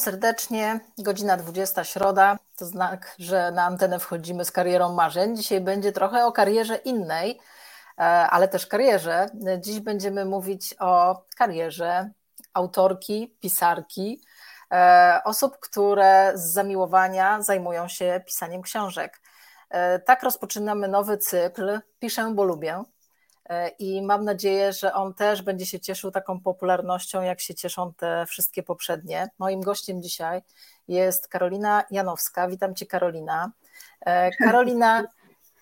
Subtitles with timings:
[0.00, 0.80] Serdecznie.
[0.98, 2.36] Godzina 20, środa.
[2.56, 5.36] To znak, że na antenę wchodzimy z karierą marzeń.
[5.36, 7.40] Dzisiaj będzie trochę o karierze innej,
[7.98, 9.26] e, ale też karierze.
[9.58, 12.10] Dziś będziemy mówić o karierze
[12.54, 14.22] autorki, pisarki,
[14.72, 19.20] e, osób, które z zamiłowania zajmują się pisaniem książek.
[19.70, 22.82] E, tak rozpoczynamy nowy cykl Piszę, bo lubię.
[23.48, 27.92] E, i mam nadzieję, że on też będzie się cieszył taką popularnością, jak się cieszą
[27.94, 29.28] te wszystkie poprzednie.
[29.38, 30.42] Moim gościem dzisiaj
[30.88, 32.48] jest Karolina Janowska.
[32.48, 33.52] Witam Cię, Karolina.
[34.00, 35.04] E, Karolina,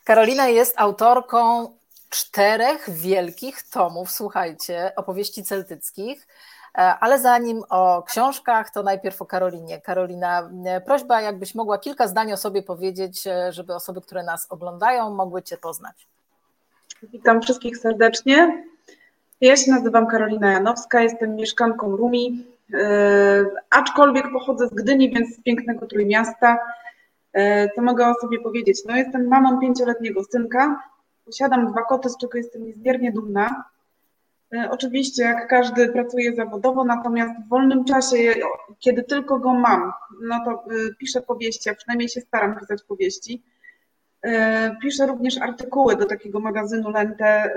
[0.05, 1.69] Karolina jest autorką
[2.11, 6.27] czterech wielkich tomów, słuchajcie, opowieści celtyckich.
[6.75, 9.81] E, ale zanim o książkach, to najpierw o Karolinie.
[9.81, 10.51] Karolina,
[10.87, 15.57] prośba, jakbyś mogła kilka zdań o sobie powiedzieć, żeby osoby, które nas oglądają, mogły Cię
[15.57, 16.09] poznać.
[17.03, 18.65] Witam wszystkich serdecznie.
[19.41, 22.79] Ja się nazywam Karolina Janowska, jestem mieszkanką Rumi, yy,
[23.71, 26.59] aczkolwiek pochodzę z Gdyni, więc z pięknego Trójmiasta.
[27.35, 27.43] Yy,
[27.75, 28.79] co mogę o sobie powiedzieć?
[28.89, 30.83] No, jestem mamą pięcioletniego synka,
[31.25, 33.65] posiadam dwa koty, z czego jestem niezmiernie dumna.
[34.53, 38.35] Yy, oczywiście, jak każdy, pracuję zawodowo, natomiast w wolnym czasie,
[38.79, 40.65] kiedy tylko go mam, no to
[40.99, 43.43] piszę powieści, a przynajmniej się staram pisać powieści.
[44.23, 47.51] E, piszę również artykuły do takiego magazynu Lente, e,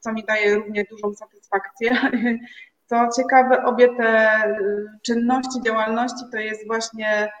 [0.00, 1.90] co mi daje równie dużą satysfakcję.
[2.86, 4.56] Co ciekawe, obie te e,
[5.02, 7.32] czynności, działalności to jest właśnie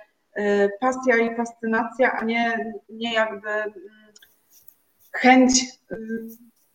[0.80, 3.72] pasja i fascynacja, a nie, nie jakby mm,
[5.12, 5.64] chęć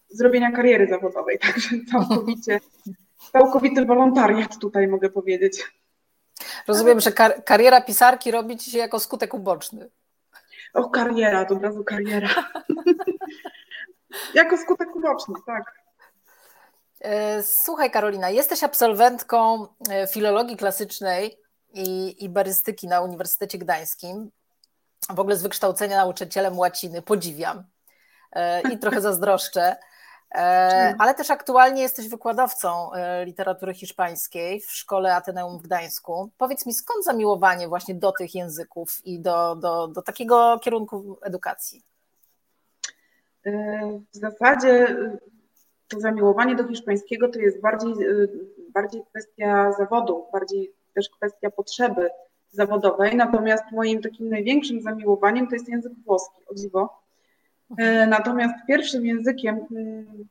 [0.10, 1.40] zrobienia kariery zawodowej.
[1.48, 2.60] Także całkowicie,
[3.32, 5.64] całkowity wolontariat tutaj mogę powiedzieć.
[6.68, 9.90] Rozumiem, że kar kariera pisarki robi ci się jako skutek uboczny.
[10.74, 12.30] O, kariera, to od razu kariera.
[14.34, 15.64] jako skutek uboczny, tak.
[17.02, 21.38] E, słuchaj, Karolina, jesteś absolwentką e, filologii klasycznej
[21.74, 24.32] i, i barystyki na Uniwersytecie Gdańskim.
[25.10, 27.02] W ogóle z wykształcenia nauczycielem łaciny.
[27.02, 27.64] Podziwiam
[28.32, 29.76] e, i trochę zazdroszczę.
[30.36, 36.30] E, ale też aktualnie jesteś wykładowcą e, literatury hiszpańskiej w Szkole Ateneum w Gdańsku.
[36.38, 41.84] Powiedz mi, skąd zamiłowanie właśnie do tych języków i do, do, do takiego kierunku edukacji?
[43.46, 43.52] E,
[44.14, 44.98] w zasadzie
[45.88, 47.94] to zamiłowanie do hiszpańskiego to jest bardziej,
[48.74, 52.10] bardziej kwestia zawodu, bardziej też kwestia potrzeby
[52.52, 56.99] zawodowej, natomiast moim takim największym zamiłowaniem to jest język włoski, o dziwo.
[57.78, 60.28] E, natomiast pierwszym językiem, mm,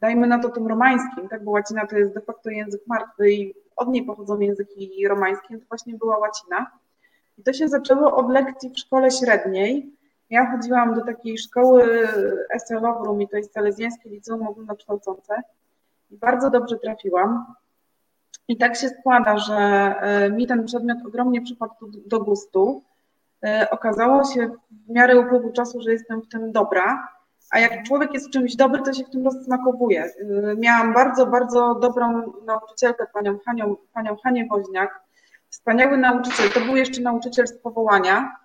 [0.00, 3.54] dajmy na to tym romańskim, tak, bo łacina to jest de facto język martwy i
[3.76, 6.70] od niej pochodzą języki romańskie, to właśnie była łacina.
[7.38, 9.96] I to się zaczęło od lekcji w szkole średniej.
[10.30, 12.08] Ja chodziłam do takiej szkoły
[12.50, 12.80] SL
[13.20, 15.42] i to jest Salezjańskie Liceum Ogólnokształcące
[16.10, 17.54] i bardzo dobrze trafiłam.
[18.48, 21.74] I tak się składa, że e, mi ten przedmiot ogromnie przypadł
[22.06, 22.82] do gustu.
[23.44, 27.08] E, okazało się w miarę upływu czasu, że jestem w tym dobra,
[27.50, 30.04] a jak człowiek jest w czymś dobry, to się w tym rozsmakowuje.
[30.04, 30.12] E,
[30.56, 35.00] miałam bardzo, bardzo dobrą nauczycielkę, panią, Hanią, panią Hanię Woźniak,
[35.48, 38.36] wspaniały nauczyciel, to był jeszcze nauczyciel z powołania.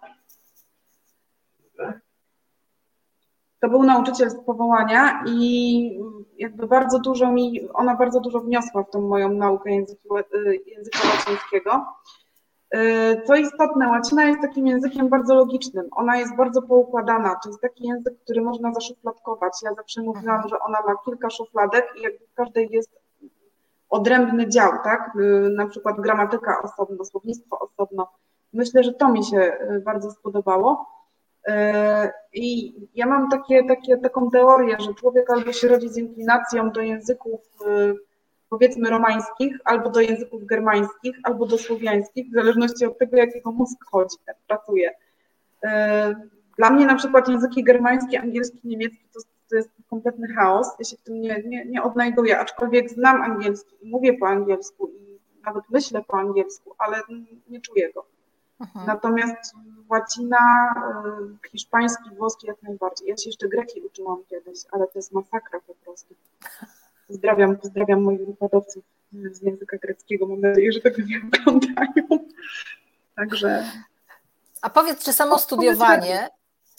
[3.60, 6.00] To był nauczyciel z powołania i
[6.38, 11.00] jakby bardzo dużo mi, ona bardzo dużo wniosła w tą moją naukę języka, e, języka
[11.10, 11.86] łacińskiego.
[12.76, 15.88] Y, co istotne, łacina jest takim językiem bardzo logicznym.
[15.92, 17.36] Ona jest bardzo poukładana.
[17.44, 19.54] To jest taki język, który można zaszufladkować.
[19.64, 22.92] Ja zawsze mówiłam, że ona ma kilka szufladek i jakby w każdej jest
[23.90, 25.16] odrębny dział, tak?
[25.16, 28.08] Y, na przykład gramatyka osobno, słownictwo osobno.
[28.54, 30.98] Myślę, że to mi się y, bardzo spodobało.
[32.34, 36.82] I ja mam takie, takie, taką teorię, że człowiek albo się rodzi z inklinacją do
[36.82, 37.42] języków
[38.50, 43.78] powiedzmy romańskich, albo do języków germańskich, albo do słowiańskich, w zależności od tego, jakiego mózg
[43.86, 44.92] chodzi, tak pracuje.
[45.64, 46.16] E,
[46.58, 50.68] dla mnie na przykład języki germański, angielski, niemiecki to, to jest kompletny chaos.
[50.80, 54.88] Ja się w tym nie, nie, nie odnajduję, aczkolwiek znam angielski i mówię po angielsku
[54.88, 57.02] i nawet myślę po angielsku, ale
[57.50, 58.06] nie czuję go.
[58.60, 58.84] Aha.
[58.88, 59.56] Natomiast
[59.90, 60.38] łacina,
[61.44, 63.08] e, hiszpański, włoski jak najbardziej.
[63.08, 66.16] Ja się jeszcze greki uczyłam kiedyś, ale to jest masakra po prostu.
[67.08, 68.84] Pozdrawiam, pozdrawiam moich wykładowców
[69.32, 70.28] z języka greckiego.
[70.28, 72.26] Mam nadzieję, że tego nie oglądają.
[73.16, 73.72] Także.
[74.62, 76.30] A powiedz, czy samo studiowanie,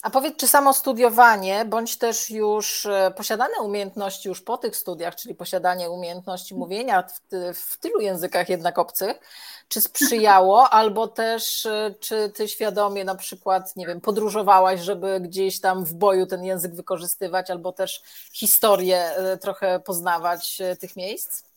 [0.02, 5.16] a powiedz, czy samo studiowanie, bądź też już e, posiadane umiejętności już po tych studiach,
[5.16, 7.20] czyli posiadanie umiejętności mówienia w,
[7.54, 9.20] w tylu językach jednak obcych,
[9.68, 15.60] czy sprzyjało, albo też e, czy ty świadomie na przykład, nie wiem, podróżowałaś, żeby gdzieś
[15.60, 18.02] tam w boju ten język wykorzystywać, albo też
[18.32, 21.48] historię e, trochę poznawać tych miejsc?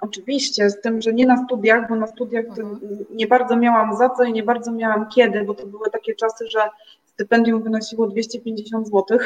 [0.00, 2.80] Oczywiście, z tym, że nie na studiach, bo na studiach mhm.
[3.10, 6.48] nie bardzo miałam za co i nie bardzo miałam kiedy, bo to były takie czasy,
[6.50, 6.70] że
[7.14, 9.18] stypendium wynosiło 250 zł.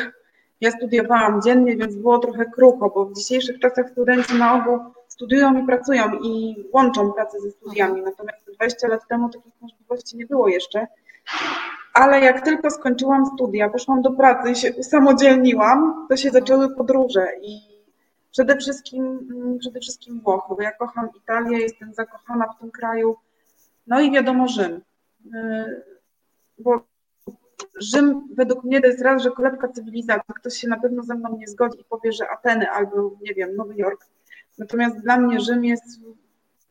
[0.61, 5.63] Ja studiowałam dziennie, więc było trochę krucho, bo w dzisiejszych czasach studenci na ogół studiują
[5.63, 8.03] i pracują i łączą pracę ze studiami.
[8.03, 10.87] Natomiast 20 lat temu takich możliwości nie było jeszcze.
[11.95, 17.27] Ale jak tylko skończyłam studia, poszłam do pracy i się usamodzielniłam, to się zaczęły podróże
[17.43, 17.61] i
[18.31, 23.17] przede wszystkim, mm, przede wszystkim Włochy, bo ja kocham Italię, jestem zakochana w tym kraju.
[23.87, 24.81] No i wiadomo Rzym.
[25.35, 25.83] Y,
[26.59, 26.88] bo
[27.81, 30.35] Rzym według mnie to jest raz, że kolebka cywilizacji.
[30.35, 33.57] Ktoś się na pewno ze mną nie zgodzi i powie, że Ateny albo, nie wiem,
[33.57, 34.07] Nowy Jork.
[34.59, 36.01] Natomiast dla mnie Rzym jest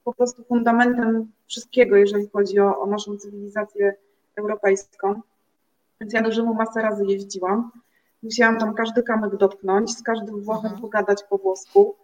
[0.04, 3.94] po prostu fundamentem wszystkiego, jeżeli chodzi o, o naszą cywilizację
[4.36, 5.22] europejską.
[6.02, 7.72] Więc ja do Rzymu masę razy jeździłam.
[8.24, 10.82] Musiałam tam każdy kamyk dotknąć, z każdym Włochem mhm.
[10.82, 11.96] pogadać po włosku.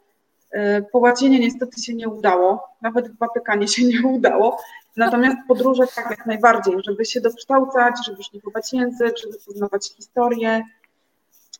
[0.53, 4.57] E, po niestety się nie udało, nawet w Watykanie się nie udało.
[4.97, 10.63] Natomiast podróże tak jak najbardziej, żeby się dokształcać, żeby szlifować język, żeby poznawać historię.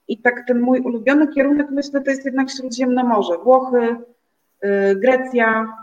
[0.07, 3.37] I tak ten mój ulubiony kierunek, myślę, to jest jednak Śródziemne Morze.
[3.37, 3.95] Włochy,
[4.61, 5.77] e, Grecja,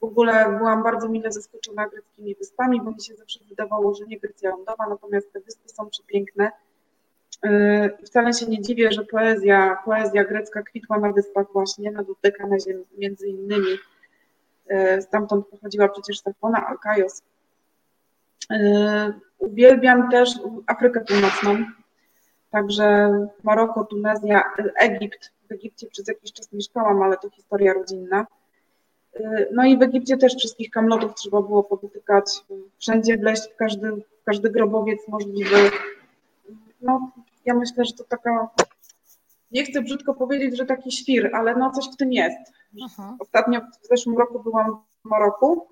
[0.00, 4.18] w ogóle byłam bardzo mile zaskoczona greckimi wyspami, bo mi się zawsze wydawało, że nie
[4.18, 6.50] Grecja lądowa, natomiast te wyspy są przepiękne.
[7.44, 12.78] Yy, wcale się nie dziwię, że poezja, poezja grecka kwitła na wyspach właśnie, na Dodekanezie
[12.98, 13.78] między innymi.
[14.70, 17.22] Yy, stamtąd pochodziła przecież Safona, Alkaios.
[18.50, 18.58] Yy,
[19.38, 20.30] uwielbiam też
[20.66, 21.64] Afrykę Północną,
[22.50, 23.10] także
[23.42, 24.44] Maroko, Tunezja,
[24.80, 25.32] Egipt.
[25.48, 28.26] W Egipcie przez jakiś czas mieszkałam, ale to historia rodzinna.
[29.52, 32.24] No i w Egipcie też wszystkich kamlotów trzeba było podotykać,
[32.78, 35.56] wszędzie wleźć w każdy, w każdy grobowiec możliwy.
[36.80, 37.10] No,
[37.50, 38.48] ja myślę, że to taka,
[39.50, 42.52] nie chcę brzydko powiedzieć, że taki świr, ale no coś w tym jest.
[42.84, 43.16] Aha.
[43.18, 44.70] Ostatnio w zeszłym roku byłam
[45.04, 45.66] w Maroku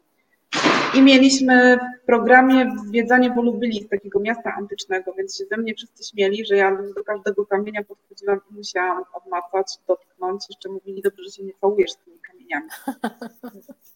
[0.95, 6.47] i mieliśmy w programie zwiedzanie Wolubyli, takiego miasta antycznego, więc się ze mnie wszyscy śmieli,
[6.47, 10.45] że ja do każdego kamienia podchodziłam i musiałam odmacać, dotknąć.
[10.49, 12.69] Jeszcze mówili, dobrze, że się nie całujesz z tymi kamieniami.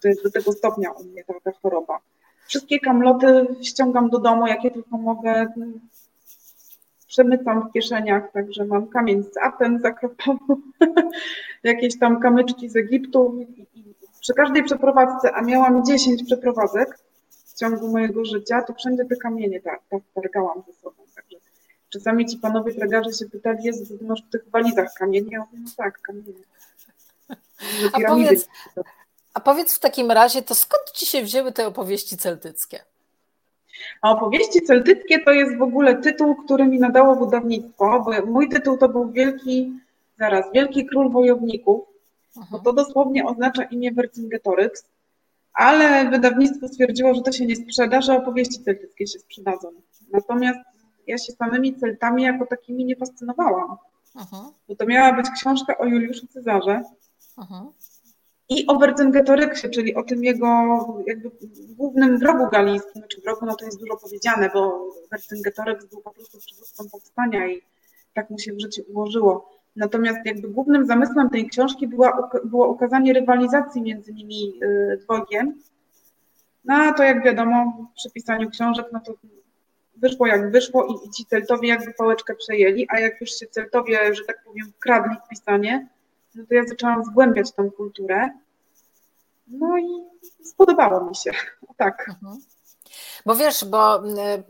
[0.03, 1.99] To jest do tego stopnia u mnie ta, ta choroba.
[2.47, 5.53] Wszystkie kamloty ściągam do domu, jakie tylko mogę.
[7.13, 10.61] Przemycam w kieszeniach, także mam kamień z Aten, z Akropowu,
[11.65, 13.85] jakieś tam kamyczki z Egiptu i
[14.21, 16.99] przy każdej przeprowadzce, a miałam 10 przeprowadzek
[17.47, 20.97] w ciągu mojego życia, to wszędzie te kamienie tak, tak targałam ze sobą.
[21.15, 21.37] Także
[21.91, 25.29] czasami ci panowie tragarze się pytali, jest, ty masz w tych walizach kamienie?
[25.31, 26.45] Ja mówię, no tak, kamienie.
[27.93, 28.49] A powiedz,
[29.35, 32.92] a powiedz w takim razie, to skąd ci się wzięły te opowieści celtyckie?
[34.03, 38.79] A opowieści celtyckie to jest w ogóle tytuł, który mi nadało wydawnictwo, bo mój tytuł
[38.79, 39.73] to był Wielki,
[40.19, 41.93] zaraz, Wielki Król Wojowników
[42.51, 44.85] bo to dosłownie oznacza imię Vercingetorix,
[45.55, 49.69] ale wydawnictwo stwierdziło, że to się nie sprzeda, że opowieści celtyckie się sprzedadzą.
[50.13, 50.59] Natomiast
[51.07, 53.77] ja się samymi Celtami jako takimi nie fascynowałam,
[54.15, 54.51] Aha.
[54.69, 56.83] bo to miała być książka o Juliuszu Cezarze
[57.37, 57.67] Aha.
[58.53, 60.47] I o Vercingetorixie, czyli o tym jego
[61.07, 61.31] jakby
[61.69, 66.11] głównym wrogu galijskim, czy znaczy wrogu, no to jest dużo powiedziane, bo Vercingetorix był po
[66.11, 67.63] prostu przywódcą powstania i
[68.15, 69.63] tak mu się w życiu ułożyło.
[69.77, 75.55] Natomiast jakby głównym zamysłem tej książki była, było ukazanie rywalizacji między nimi y, dwojgiem.
[76.65, 79.13] No a to jak wiadomo, przy pisaniu książek, no to
[79.97, 84.15] wyszło jak wyszło i, i ci Celtowie jakby pałeczkę przejęli, a jak już się Celtowie,
[84.15, 85.89] że tak powiem, wkradli w pisanie,
[86.35, 88.31] no to ja zaczęłam zgłębiać tą kulturę.
[89.47, 90.05] No i
[90.45, 91.31] spodobało mi się.
[91.77, 92.09] Tak.
[92.09, 92.41] Mhm.
[93.27, 94.45] Bo wiesz, bo y,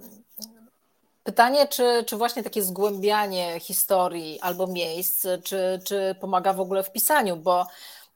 [1.25, 6.93] Pytanie, czy, czy właśnie takie zgłębianie historii albo miejsc, czy, czy pomaga w ogóle w
[6.93, 7.67] pisaniu, bo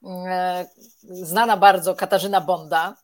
[0.05, 0.67] e,
[1.03, 2.97] znana bardzo Katarzyna Bonda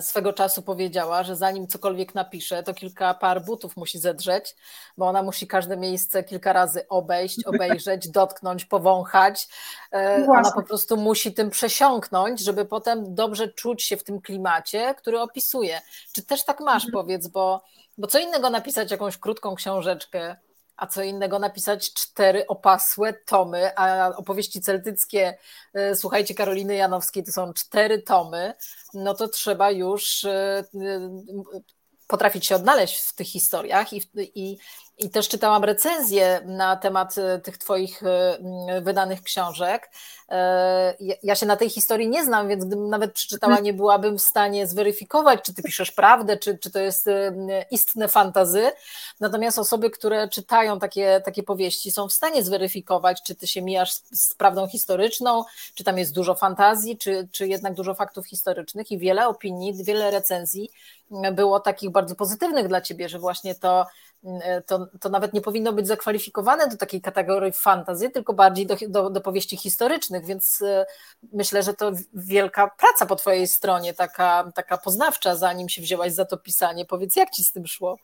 [0.00, 4.56] swego czasu powiedziała, że zanim cokolwiek napisze, to kilka par butów musi zedrzeć,
[4.98, 9.48] bo ona musi każde miejsce kilka razy obejść, obejrzeć, dotknąć, powąchać.
[9.92, 14.94] E, ona po prostu musi tym przesiąknąć, żeby potem dobrze czuć się w tym klimacie,
[14.94, 15.80] który opisuje.
[16.12, 16.92] Czy też tak masz, mhm.
[16.92, 17.62] powiedz, bo
[17.98, 20.36] bo co innego napisać jakąś krótką książeczkę,
[20.76, 25.38] a co innego napisać cztery opasłe tomy, a opowieści celtyckie,
[25.74, 28.54] e, słuchajcie, Karoliny Janowskiej, to są cztery tomy,
[28.94, 31.10] no to trzeba już e, e,
[32.06, 34.02] potrafić się odnaleźć w tych historiach i,
[34.34, 34.58] i
[34.98, 39.90] i też czytałam recenzje na temat e, tych Twoich e, wydanych książek.
[40.28, 44.22] E, ja się na tej historii nie znam, więc gdybym nawet przeczytała, nie byłabym w
[44.22, 47.06] stanie zweryfikować, czy Ty piszesz prawdę, czy, czy to jest
[47.70, 48.70] istne fantazy.
[49.20, 53.92] Natomiast osoby, które czytają takie, takie powieści, są w stanie zweryfikować, czy Ty się mijasz
[53.92, 58.90] z, z prawdą historyczną, czy tam jest dużo fantazji, czy, czy jednak dużo faktów historycznych
[58.90, 60.70] i wiele opinii, wiele recenzji
[61.32, 63.86] było takich bardzo pozytywnych dla Ciebie, że właśnie to
[64.66, 69.10] to, to nawet nie powinno być zakwalifikowane do takiej kategorii fantazy, tylko bardziej do, do,
[69.10, 70.86] do powieści historycznych, więc e,
[71.32, 76.24] myślę, że to wielka praca po Twojej stronie, taka, taka poznawcza, zanim się wzięłaś za
[76.24, 76.84] to pisanie.
[76.84, 77.96] Powiedz, jak Ci z tym szło?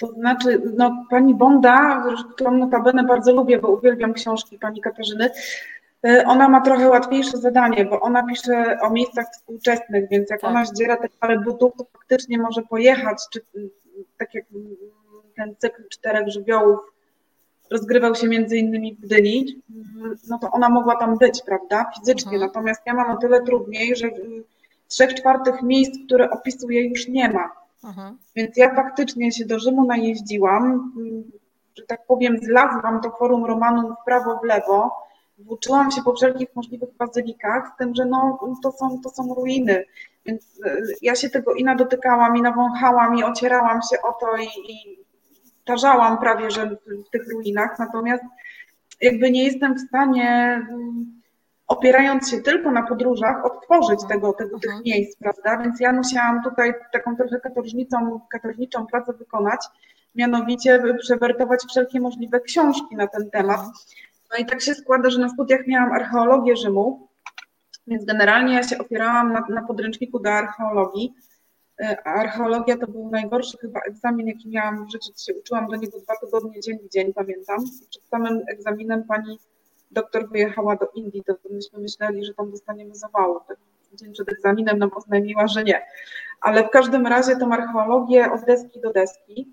[0.00, 2.04] To znaczy, no, pani Bonda,
[2.34, 5.30] którą notabene bardzo lubię, bo uwielbiam książki pani Katarzyny,
[6.06, 10.50] e, ona ma trochę łatwiejsze zadanie, bo ona pisze o miejscach współczesnych, więc jak tak.
[10.50, 13.40] ona zdziera te parę butów, to faktycznie może pojechać, czy
[14.18, 14.44] tak jak
[15.36, 16.80] ten cykl czterech żywiołów
[17.70, 19.62] rozgrywał się między innymi w Gdyni,
[20.28, 22.32] no to ona mogła tam być, prawda, fizycznie.
[22.32, 22.48] Mhm.
[22.48, 24.10] Natomiast ja mam o tyle trudniej, że
[24.88, 27.52] trzech czwartych miejsc, które opisuję, już nie ma.
[27.84, 28.18] Mhm.
[28.36, 30.92] Więc ja faktycznie się do Rzymu najeździłam,
[31.74, 35.06] że tak powiem, zlazłam to forum Romanum w prawo, w lewo,
[35.38, 39.84] włóczyłam się po wszelkich możliwych bazylikach, z tym, że no, to, są, to są ruiny.
[40.26, 44.72] Więc e, ja się tego i nadotykałam, i nawąchałam, i ocierałam się o to, i,
[44.72, 44.98] i
[45.64, 47.78] tarzałam prawie, że w, w tych ruinach.
[47.78, 48.24] Natomiast
[49.00, 51.22] jakby nie jestem w stanie, mm,
[51.66, 54.82] opierając się tylko na podróżach, odtworzyć tego, tego tych mhm.
[54.84, 55.58] miejsc, prawda?
[55.62, 59.60] Więc ja musiałam tutaj taką trochę katorżnicą, katorżniczą pracę wykonać,
[60.14, 63.58] mianowicie przewertować wszelkie możliwe książki na ten temat.
[63.58, 63.74] Mhm.
[64.30, 67.08] No i tak się składa, że na studiach miałam archeologię Rzymu,
[67.86, 71.14] więc generalnie ja się opierałam na, na podręczniku do archeologii.
[71.80, 75.12] E, archeologia to był najgorszy chyba egzamin, jaki miałam w życiu.
[75.26, 77.58] Się uczyłam do niego dwa tygodnie, dzień w dzień, pamiętam.
[77.90, 79.38] Przed samym egzaminem pani
[79.90, 83.40] doktor wyjechała do Indii, to myśmy myśleli, że tam dostaniemy zawału.
[83.48, 83.56] Tak
[83.92, 85.86] dzień przed egzaminem nam oznajmiła, że nie.
[86.40, 89.48] Ale w każdym razie tą archeologię od deski do deski.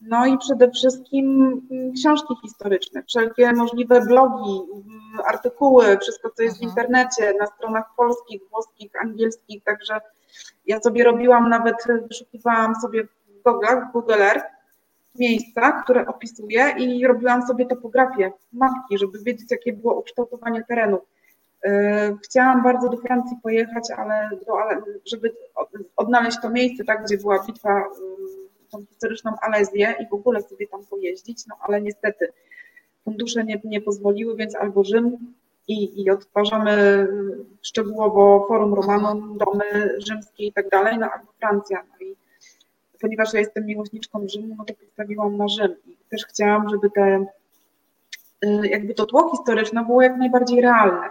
[0.00, 6.58] No i przede wszystkim mm, książki historyczne, wszelkie możliwe blogi, mm, artykuły, wszystko co jest
[6.58, 6.70] w mhm.
[6.70, 10.00] internecie, na stronach polskich, włoskich, angielskich, także
[10.66, 11.76] ja sobie robiłam nawet,
[12.08, 14.46] wyszukiwałam sobie w Google'ach, Google Earth,
[15.18, 20.98] miejsca, które opisuję i robiłam sobie topografię, mapki, żeby wiedzieć, jakie było ukształtowanie terenu.
[21.64, 21.70] Yy,
[22.24, 24.30] chciałam bardzo do Francji pojechać, ale,
[25.06, 25.34] żeby
[25.96, 30.66] odnaleźć to miejsce, tak, gdzie była bitwa yy, tą historyczną Alezję i w ogóle sobie
[30.66, 32.32] tam pojeździć, no ale niestety
[33.04, 35.34] fundusze nie, nie pozwoliły, więc albo Rzym
[35.68, 37.06] i, i odtwarzamy
[37.62, 41.82] szczegółowo Forum Romanum, domy rzymskie i tak dalej, no albo Francja.
[41.82, 42.16] No i
[43.00, 47.26] ponieważ ja jestem miłośniczką Rzymu, no to postawiłam na Rzym i też chciałam, żeby te
[48.44, 51.08] y, jakby to tło historyczne było jak najbardziej realne.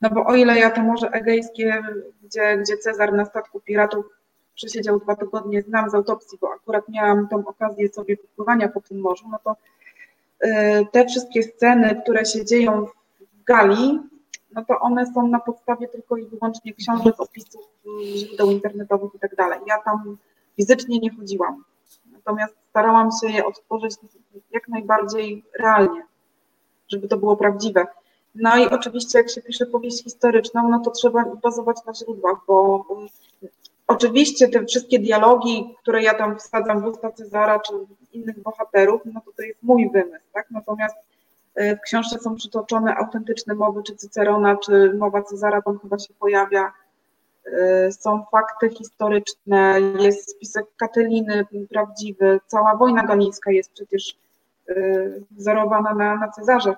[0.00, 1.82] No bo o ile ja to Morze Egejskie,
[2.22, 4.06] gdzie, gdzie Cezar na statku piratów
[4.60, 9.00] przesiedział dwa tygodnie, znam z autopsji, bo akurat miałam tą okazję sobie popływania po tym
[9.00, 9.56] morzu, no to
[10.46, 12.86] y, te wszystkie sceny, które się dzieją
[13.20, 14.00] w Gali,
[14.54, 17.60] no to one są na podstawie tylko i wyłącznie książek, opisów,
[18.16, 19.60] źródeł internetowych i tak dalej.
[19.66, 20.16] Ja tam
[20.56, 21.64] fizycznie nie chodziłam,
[22.12, 23.94] natomiast starałam się je odtworzyć
[24.50, 26.02] jak najbardziej realnie,
[26.88, 27.86] żeby to było prawdziwe.
[28.34, 32.84] No i oczywiście jak się pisze powieść historyczną, no to trzeba bazować na źródłach, bo
[33.90, 37.72] Oczywiście te wszystkie dialogi, które ja tam wsadzam w usta Cezara czy
[38.12, 40.50] innych bohaterów, no to to jest mój wymysł, tak?
[40.50, 40.96] Natomiast
[41.54, 46.14] e, w książce są przytoczone autentyczne mowy, czy Cycerona, czy mowa Cezara tam chyba się
[46.14, 46.72] pojawia.
[47.46, 54.16] E, są fakty historyczne, jest spisek Kateliny prawdziwy, cała wojna galicka jest przecież
[54.68, 54.74] e,
[55.30, 56.74] wzorowana na, na Cezarze.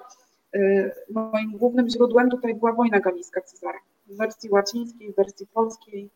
[1.11, 3.79] Moim głównym źródłem tutaj była wojna galicka Cezara.
[4.07, 6.11] W wersji łacińskiej, w wersji polskiej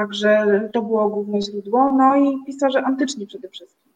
[0.00, 1.92] Także to było główne źródło.
[1.92, 3.92] No i pisarze antyczni przede wszystkim.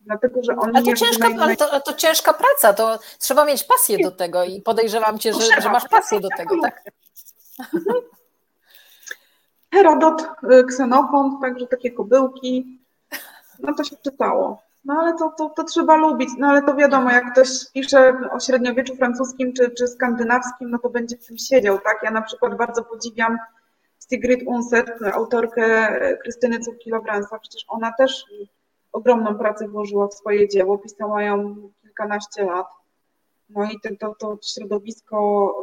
[0.00, 0.72] Dlatego, że oni.
[0.76, 1.38] A to, ciężka, naj...
[1.40, 5.62] ale to, to, ciężka praca, to trzeba mieć pasję do tego i podejrzewam cię, że,
[5.62, 6.82] że masz pasję do tego, tak?
[9.74, 12.78] Herodot, y, Ksenofont, także takie kobyłki.
[13.58, 14.62] No to się czytało.
[14.84, 16.28] No ale to, to, to trzeba lubić.
[16.38, 20.90] No ale to wiadomo, jak ktoś pisze o średniowieczu francuskim czy, czy skandynawskim, no to
[20.90, 21.98] będzie w tym siedział, tak?
[22.02, 23.38] Ja na przykład bardzo podziwiam
[24.12, 25.88] Sigrid Unset, autorkę
[26.22, 28.24] Krystyny Cukki-Lawrensa, przecież ona też
[28.92, 32.66] ogromną pracę włożyła w swoje dzieło, pisała ją kilkanaście lat.
[33.50, 35.54] No i to, to, to środowisko,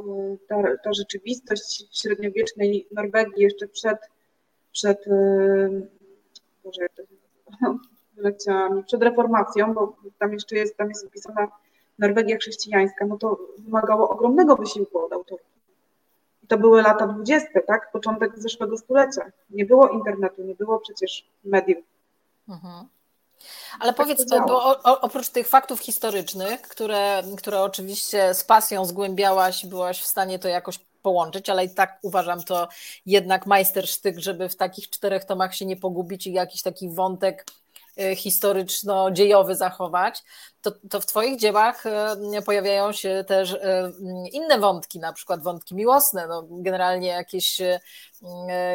[0.47, 3.97] ta, ta rzeczywistość średniowiecznej Norwegii jeszcze przed,
[4.71, 5.05] przed
[6.63, 7.77] Boże, się
[8.13, 11.47] stuleciami, przed reformacją, bo tam jeszcze jest, tam jest opisana
[11.99, 15.58] Norwegia chrześcijańska, no to wymagało ogromnego wysiłku od autorów.
[16.49, 17.91] To były lata dwudzieste, tak?
[17.91, 19.31] Początek zeszłego stulecia.
[19.49, 21.85] Nie było internetu, nie było przecież mediów.
[22.49, 22.87] Mhm.
[23.79, 30.01] Ale tak powiedz, bo oprócz tych faktów historycznych, które, które oczywiście z pasją zgłębiałaś, byłaś
[30.01, 32.67] w stanie to jakoś połączyć, ale i tak uważam to
[33.05, 37.45] jednak majstersztyk, żeby w takich czterech tomach się nie pogubić i jakiś taki wątek
[38.15, 40.23] historyczno-dziejowy zachować,
[40.61, 43.91] to, to w Twoich dziełach e, pojawiają się też e,
[44.31, 47.61] inne wątki, na przykład wątki miłosne, no generalnie jakieś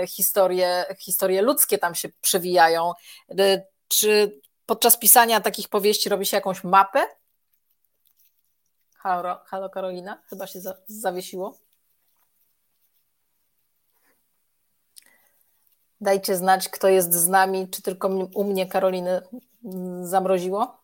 [0.09, 2.93] historie, historie ludzkie tam się przewijają.
[3.89, 7.07] Czy podczas pisania takich powieści robi się jakąś mapę?
[8.97, 11.59] Halo, halo Karolina, chyba się za, zawiesiło.
[16.01, 19.23] Dajcie znać, kto jest z nami, czy tylko u mnie Karoliny
[20.03, 20.84] zamroziło.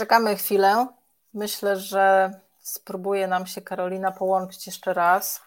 [0.00, 0.86] Czekamy chwilę.
[1.34, 2.30] Myślę, że
[2.60, 5.40] spróbuje nam się Karolina połączyć jeszcze raz.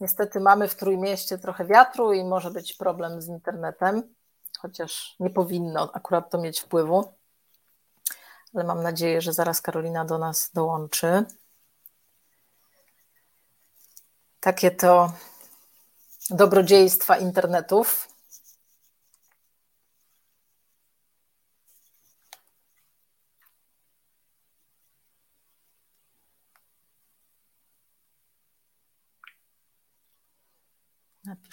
[0.00, 4.14] Niestety mamy w Trójmieście trochę wiatru i może być problem z internetem,
[4.58, 7.12] chociaż nie powinno akurat to mieć wpływu.
[8.54, 11.24] Ale mam nadzieję, że zaraz Karolina do nas dołączy.
[14.40, 15.12] Takie to
[16.30, 18.08] dobrodziejstwa internetów.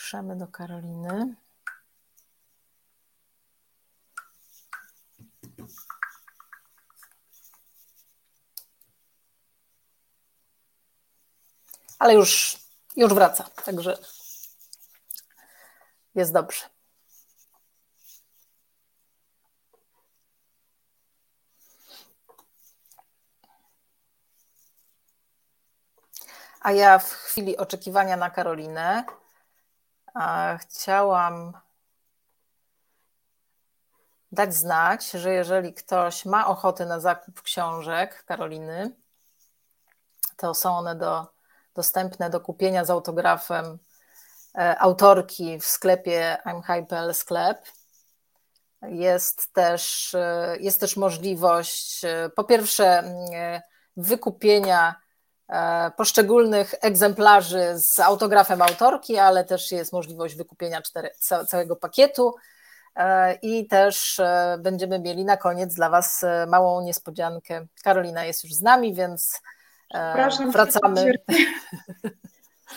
[0.03, 1.35] Napiszemy do Karoliny.
[11.99, 12.57] Ale już,
[12.95, 13.97] już wraca, także
[16.15, 16.65] jest dobrze.
[26.59, 29.05] A ja w chwili oczekiwania na Karolinę
[30.59, 31.53] chciałam
[34.31, 38.95] dać znać, że jeżeli ktoś ma ochotę na zakup książek Karoliny,
[40.37, 41.27] to są one do,
[41.75, 43.77] dostępne do kupienia z autografem
[44.57, 47.65] e, autorki w sklepie I'm sklep.
[48.81, 53.03] Jest też, e, jest też możliwość e, po pierwsze
[53.97, 55.02] wykupienia E,
[55.97, 61.09] poszczególnych egzemplarzy z autografem autorki, ale też jest możliwość wykupienia cztery,
[61.47, 62.35] całego pakietu.
[62.95, 67.65] E, I też e, będziemy mieli na koniec dla Was małą niespodziankę.
[67.83, 69.41] Karolina jest już z nami, więc
[70.51, 71.11] wracamy.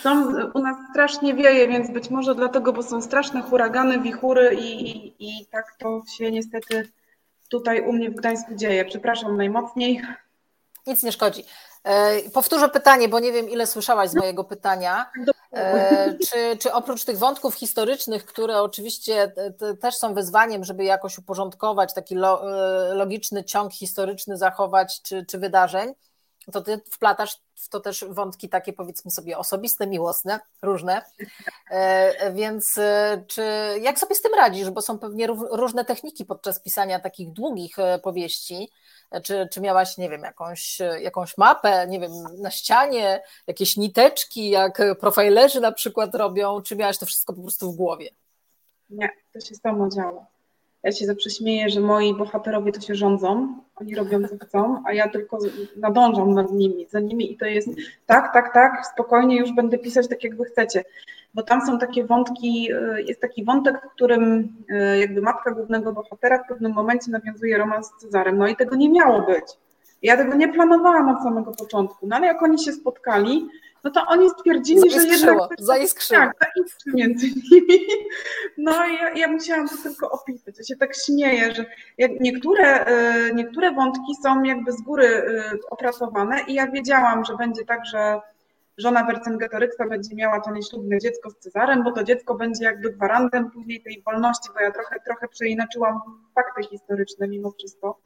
[0.01, 4.81] Są, u nas strasznie wieje, więc być może dlatego, bo są straszne huragany, wichury i,
[4.81, 6.91] i, i tak to się niestety
[7.49, 8.85] tutaj u mnie w Gdańsku dzieje.
[8.85, 10.01] Przepraszam najmocniej.
[10.87, 11.43] Nic nie szkodzi.
[11.87, 15.11] E, powtórzę pytanie, bo nie wiem, ile słyszałaś z mojego pytania.
[15.53, 19.31] E, czy, czy oprócz tych wątków historycznych, które oczywiście
[19.81, 22.19] też są wyzwaniem, żeby jakoś uporządkować, taki e,
[22.93, 25.93] logiczny ciąg historyczny zachować, czy, czy wydarzeń,
[26.51, 31.01] to ty wplatasz w to też wątki takie powiedzmy sobie osobiste, miłosne, różne.
[32.33, 32.79] Więc
[33.27, 33.43] czy,
[33.81, 34.69] jak sobie z tym radzisz?
[34.69, 38.71] Bo są pewnie różne techniki podczas pisania takich długich powieści.
[39.23, 44.81] Czy, czy miałaś, nie wiem, jakąś, jakąś mapę, nie wiem, na ścianie, jakieś niteczki, jak
[44.99, 48.09] profilerzy na przykład robią, czy miałaś to wszystko po prostu w głowie?
[48.89, 50.25] Nie, to się samo działo.
[50.87, 54.93] Ja się zawsze śmieję, że moi bohaterowie to się rządzą, oni robią co chcą, a
[54.93, 55.37] ja tylko
[55.77, 57.69] nadążam nad nimi, za nimi i to jest
[58.05, 60.83] tak, tak, tak, spokojnie już będę pisać tak, jak wy chcecie
[61.33, 65.93] bo tam są takie wątki, e, jest taki wątek, w którym e, jakby matka głównego
[65.93, 69.45] bohatera w pewnym momencie nawiązuje romans z Cezarem, no i tego nie miało być.
[70.01, 73.49] Ja tego nie planowałam od samego początku, no ale jak oni się spotkali,
[73.83, 75.49] no to oni stwierdzili, że jednak...
[75.59, 76.19] Zaiskrzyło.
[76.39, 77.79] Tak, zaiskrzy między nimi.
[78.57, 80.55] No i ja, ja musiałam to tylko opisać.
[80.57, 81.65] Ja się tak śmieję, że
[82.19, 85.23] niektóre, e, niektóre wątki są jakby z góry
[85.69, 88.19] opracowane i ja wiedziałam, że będzie tak, że
[88.77, 93.51] żona Wercingetoryksa będzie miała to nieślubne dziecko z Cezarem, bo to dziecko będzie jakby gwarantem
[93.51, 95.99] później tej wolności, bo ja trochę, trochę przeinaczyłam
[96.35, 97.99] fakty historyczne mimo wszystko,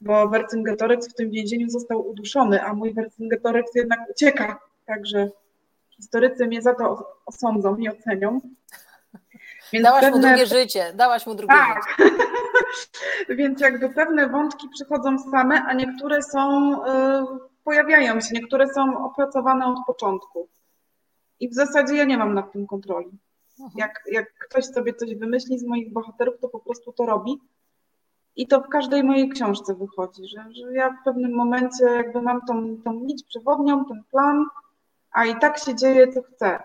[0.00, 5.30] bo Wercingetorix w tym więzieniu został uduszony, a mój Wercingetorix jednak ucieka, także
[5.96, 8.40] historycy mnie za to osądzą i ocenią.
[9.72, 10.18] Więc dałaś pewne...
[10.18, 11.82] mu drugie życie, dałaś mu drugie tak.
[11.98, 12.10] życie.
[13.38, 16.86] Więc jakby pewne wątki przychodzą same, a niektóre są, y,
[17.64, 20.48] pojawiają się, niektóre są opracowane od początku.
[21.40, 23.10] I w zasadzie ja nie mam nad tym kontroli.
[23.60, 23.70] Mhm.
[23.76, 27.40] Jak, jak ktoś sobie coś wymyśli z moich bohaterów, to po prostu to robi.
[28.36, 32.40] I to w każdej mojej książce wychodzi, że, że ja w pewnym momencie jakby mam
[32.46, 34.44] tą, tą nić przewodnią, ten plan,
[35.16, 36.62] a i tak się dzieje, co chcę.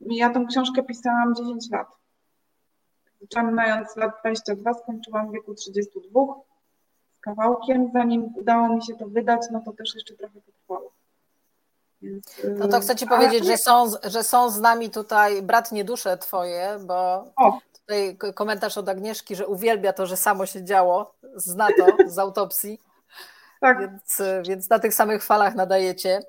[0.00, 1.86] Ja tą książkę pisałam 10 lat.
[3.20, 6.20] Zaczynając lat 22, skończyłam w wieku 32
[7.12, 7.90] z kawałkiem.
[7.92, 10.92] Zanim udało mi się to wydać, no to też jeszcze trochę potrwało.
[12.02, 16.18] Więc, no to chcę Ci powiedzieć, że są, że są z nami tutaj bratnie dusze
[16.18, 17.58] Twoje, bo o.
[17.80, 22.80] tutaj komentarz od Agnieszki, że uwielbia to, że samo się działo, zna to z autopsji.
[23.60, 23.80] Tak.
[23.80, 26.20] Więc, więc na tych samych falach nadajecie.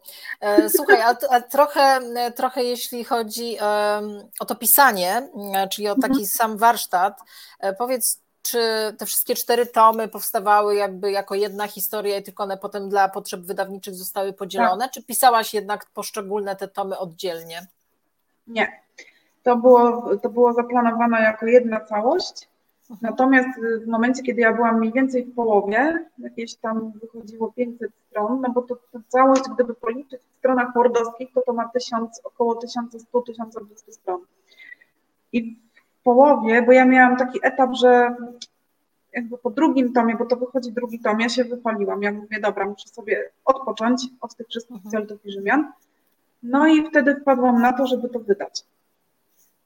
[0.42, 2.00] E, słuchaj, a, a trochę,
[2.36, 3.58] trochę jeśli chodzi
[4.40, 6.26] o to pisanie, e, czyli o taki mhm.
[6.26, 7.20] sam warsztat,
[7.60, 8.60] e, powiedz, czy
[8.98, 13.42] te wszystkie cztery tomy powstawały jakby jako jedna historia i tylko one potem dla potrzeb
[13.42, 14.92] wydawniczych zostały podzielone, tak.
[14.92, 17.68] czy pisałaś jednak poszczególne te tomy oddzielnie?
[18.48, 18.82] Nie.
[19.44, 22.48] To było, to było zaplanowane jako jedna całość.
[23.02, 28.42] Natomiast w momencie, kiedy ja byłam mniej więcej w połowie, jakieś tam wychodziło 500 stron,
[28.42, 32.54] no bo to, to całość, gdyby policzyć w stronach mordowskich, to to ma 1000, około
[32.54, 34.22] 1100-1200 stron.
[35.34, 35.56] I
[36.00, 38.16] w połowie, bo ja miałam taki etap, że
[39.14, 42.04] jakby po drugim tomie, bo to wychodzi drugi tom, ja się wypaliłam.
[42.04, 44.92] Ja mówię, dobra, muszę sobie odpocząć od tych wszystkich mhm.
[44.92, 45.72] celtów i Rzymian.
[46.44, 48.64] No i wtedy wpadłam na to, żeby to wydać.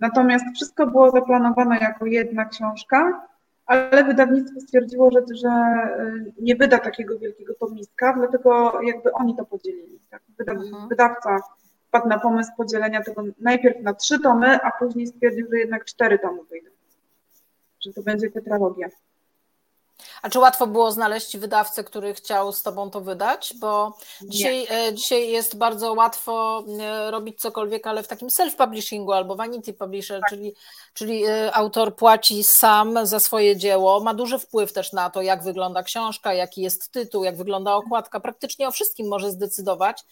[0.02, 3.28] Natomiast wszystko było zaplanowane jako jedna książka,
[3.66, 5.50] ale wydawnictwo stwierdziło, że, że
[6.00, 10.00] y, nie wyda takiego wielkiego tomiska, dlatego jakby oni to podzielili.
[10.10, 10.22] Tak?
[10.48, 10.90] Mhm.
[10.90, 11.40] Wydawca
[11.88, 16.20] wpadł na pomysł podzielenia tego najpierw na trzy tomy, a później stwierdził, że jednak cztery
[16.20, 16.70] tomy wyjdą.
[17.86, 18.88] Że to będzie tetralogia.
[20.22, 23.54] A czy łatwo było znaleźć wydawcę, który chciał z Tobą to wydać?
[23.60, 29.36] Bo dzisiaj, e, dzisiaj jest bardzo łatwo e, robić cokolwiek, ale w takim self-publishingu albo
[29.36, 30.30] vanity publisher, tak.
[30.30, 30.56] czyli,
[30.94, 35.44] czyli e, autor płaci sam za swoje dzieło, ma duży wpływ też na to, jak
[35.44, 40.04] wygląda książka, jaki jest tytuł, jak wygląda okładka, praktycznie o wszystkim może zdecydować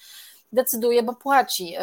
[0.52, 1.76] decyduje, bo płaci.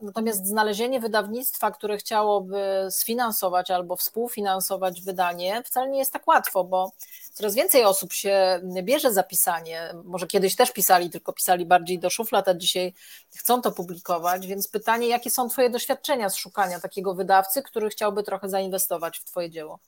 [0.00, 6.92] Natomiast znalezienie wydawnictwa, które chciałoby sfinansować albo współfinansować wydanie, wcale nie jest tak łatwo, bo
[7.32, 9.94] coraz więcej osób się bierze za pisanie.
[10.04, 12.92] Może kiedyś też pisali, tylko pisali bardziej do szuflad, a dzisiaj
[13.36, 14.46] chcą to publikować.
[14.46, 19.24] Więc pytanie, jakie są Twoje doświadczenia z szukania takiego wydawcy, który chciałby trochę zainwestować w
[19.24, 19.78] Twoje dzieło?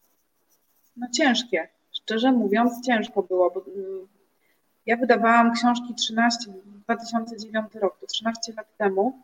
[0.96, 1.68] No ciężkie.
[1.92, 4.08] Szczerze mówiąc, ciężko było, bo mm,
[4.86, 6.52] ja wydawałam książki 13,
[6.84, 9.18] 2009 rok, to 13 lat temu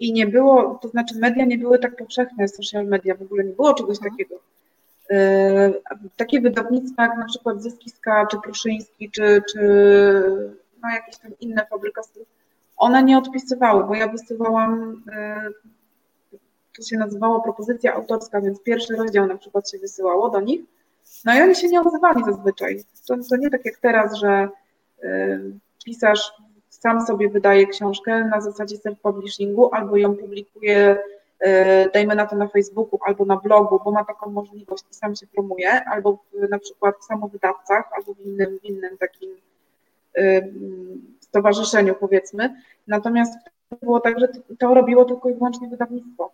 [0.00, 3.52] i nie było, to znaczy media nie były tak powszechne, social media, w ogóle nie
[3.52, 4.12] było czegoś mhm.
[4.12, 4.40] takiego.
[5.10, 5.72] E,
[6.16, 9.60] takie wydawnictwa jak na przykład Zyskiska, czy Pruszyński, czy, czy
[10.82, 12.24] no jakieś tam inne fabrykaty,
[12.76, 15.48] one nie odpisywały, bo ja wysyłałam, e,
[16.76, 20.60] to się nazywało propozycja autorska, więc pierwszy rozdział na przykład się wysyłało do nich,
[21.24, 22.84] no i oni się nie odzywali zazwyczaj.
[23.06, 24.48] To, to nie tak jak teraz, że
[25.84, 26.32] pisarz
[26.68, 30.98] sam sobie wydaje książkę na zasadzie self-publishingu albo ją publikuje,
[31.40, 35.16] e, dajmy na to na Facebooku albo na blogu, bo ma taką możliwość i sam
[35.16, 39.30] się promuje, albo w, na przykład w samowydawcach, albo w innym, w innym takim
[40.16, 40.42] e,
[41.20, 42.62] stowarzyszeniu powiedzmy.
[42.86, 43.38] Natomiast
[43.82, 46.30] było tak, że to robiło tylko i wyłącznie wydawnictwo.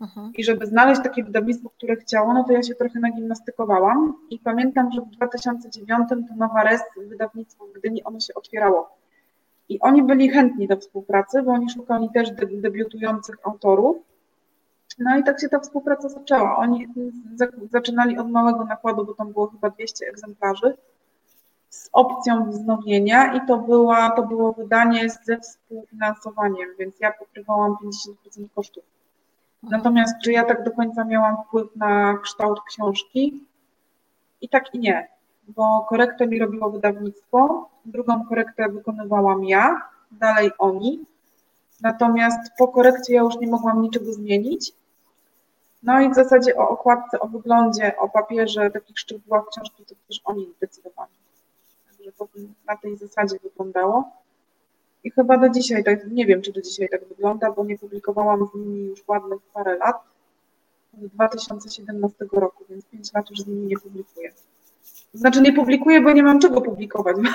[0.00, 0.32] Mhm.
[0.34, 4.92] I żeby znaleźć takie wydawnictwo, które chciało, no to ja się trochę nagimnastykowałam i pamiętam,
[4.92, 8.96] że w 2009 to Nowa Rest, wydawnictwo w Gdyni, ono się otwierało.
[9.68, 13.96] I oni byli chętni do współpracy, bo oni szukali też debiutujących autorów.
[14.98, 16.56] No i tak się ta współpraca zaczęła.
[16.56, 16.86] Oni
[17.70, 20.76] zaczynali od małego nakładu, bo tam było chyba 200 egzemplarzy,
[21.70, 27.76] z opcją wznowienia i to, była, to było wydanie ze współfinansowaniem, więc ja pokrywałam
[28.36, 28.84] 50% kosztów.
[29.62, 33.44] Natomiast czy ja tak do końca miałam wpływ na kształt książki?
[34.40, 35.08] I tak i nie
[35.56, 41.04] bo korektę mi robiło wydawnictwo, drugą korektę wykonywałam ja, dalej oni.
[41.80, 44.72] Natomiast po korekcie ja już nie mogłam niczego zmienić.
[45.82, 50.20] No i w zasadzie o okładce, o wyglądzie, o papierze, takich szczegółach książki to też
[50.24, 51.12] oni decydowali.
[51.86, 52.28] Także to
[52.66, 54.10] na tej zasadzie wyglądało.
[55.04, 58.48] I chyba do dzisiaj, tak, nie wiem, czy do dzisiaj tak wygląda, bo nie publikowałam
[58.52, 59.96] z nimi już ładnych parę lat.
[60.94, 64.32] Od 2017 roku, więc 5 lat już z nimi nie publikuję.
[65.14, 67.16] Znaczy nie publikuję, bo nie mam czego publikować.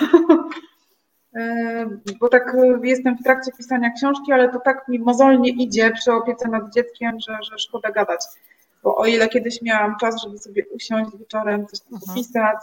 [1.36, 1.86] E,
[2.20, 6.50] bo tak jestem w trakcie pisania książki, ale to tak mi mozolnie idzie przy opiece
[6.50, 8.22] nad dzieckiem, że, że szkoda gadać.
[8.84, 12.16] Bo o ile kiedyś miałam czas, żeby sobie usiąść wieczorem, coś tam mhm.
[12.18, 12.58] pisać,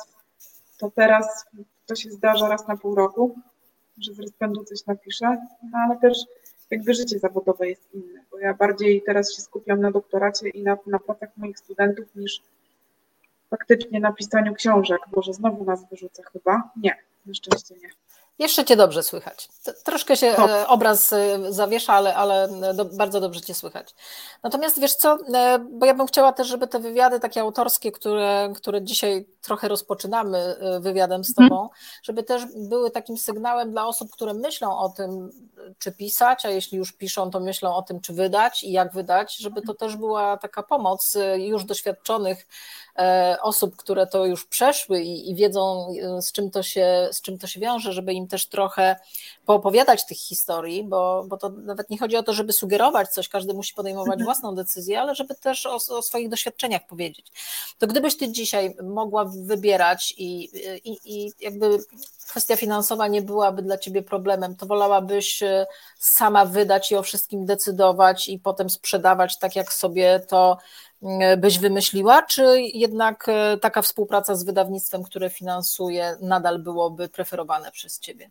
[0.79, 1.47] to teraz
[1.87, 3.39] to się zdarza raz na pół roku,
[3.99, 6.19] że z rozpędu coś napiszę, no ale też
[6.71, 10.77] jakby życie zawodowe jest inne, bo ja bardziej teraz się skupiam na doktoracie i na,
[10.87, 12.43] na pracach moich studentów niż
[13.51, 15.01] faktycznie na pisaniu książek.
[15.11, 16.71] Boże, znowu nas wyrzuca chyba?
[16.77, 17.91] Nie, na szczęście nie.
[18.39, 19.49] Jeszcze Cię dobrze słychać.
[19.85, 23.95] Troszkę się e, obraz e, zawiesza, ale, ale e, do, bardzo dobrze Cię słychać.
[24.43, 25.19] Natomiast wiesz co,
[25.71, 30.57] bo ja bym chciała też, żeby te wywiady takie autorskie, które, które dzisiaj trochę rozpoczynamy
[30.81, 31.49] wywiadem z mhm.
[31.49, 31.69] Tobą,
[32.03, 35.31] żeby też były takim sygnałem dla osób, które myślą o tym,
[35.79, 39.37] czy pisać, a jeśli już piszą, to myślą o tym, czy wydać i jak wydać,
[39.37, 42.47] żeby to też była taka pomoc już doświadczonych
[43.43, 47.47] osób, które to już przeszły i, i wiedzą, z czym, to się, z czym to
[47.47, 48.97] się wiąże, żeby im też trochę
[49.47, 53.55] poopowiadać tych historii, bo, bo to nawet nie chodzi o to, żeby sugerować coś, każdy
[53.55, 54.25] musi podejmować mhm.
[54.25, 57.33] własną decyzję, ale żeby też o, o, swoich doświadczeniach powiedzieć.
[57.79, 60.45] To gdybyś ty dzisiaj mogła wybierać i,
[60.91, 61.79] i, i jakby
[62.29, 65.67] kwestia finansowa nie byłaby dla ciebie problemem, to wolałabyś e,
[65.99, 70.59] sama wydać i o wszystkim decydować i potem sprzedawać tak, jak sobie to
[71.03, 72.43] E, byś wymyśliła, czy
[72.75, 78.31] jednak e, taka współpraca z wydawnictwem, które finansuje, nadal byłoby preferowane przez Ciebie?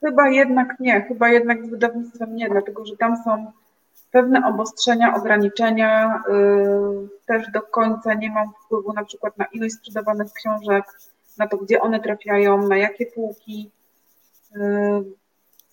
[0.00, 3.52] Chyba jednak nie, chyba jednak z wydawnictwem nie, dlatego że tam są
[4.14, 6.22] pewne obostrzenia, ograniczenia.
[6.28, 10.84] Yy, też do końca nie mam wpływu na przykład na ilość sprzedawanych książek,
[11.38, 13.70] na to, gdzie one trafiają, na jakie półki.
[14.56, 15.04] Yy,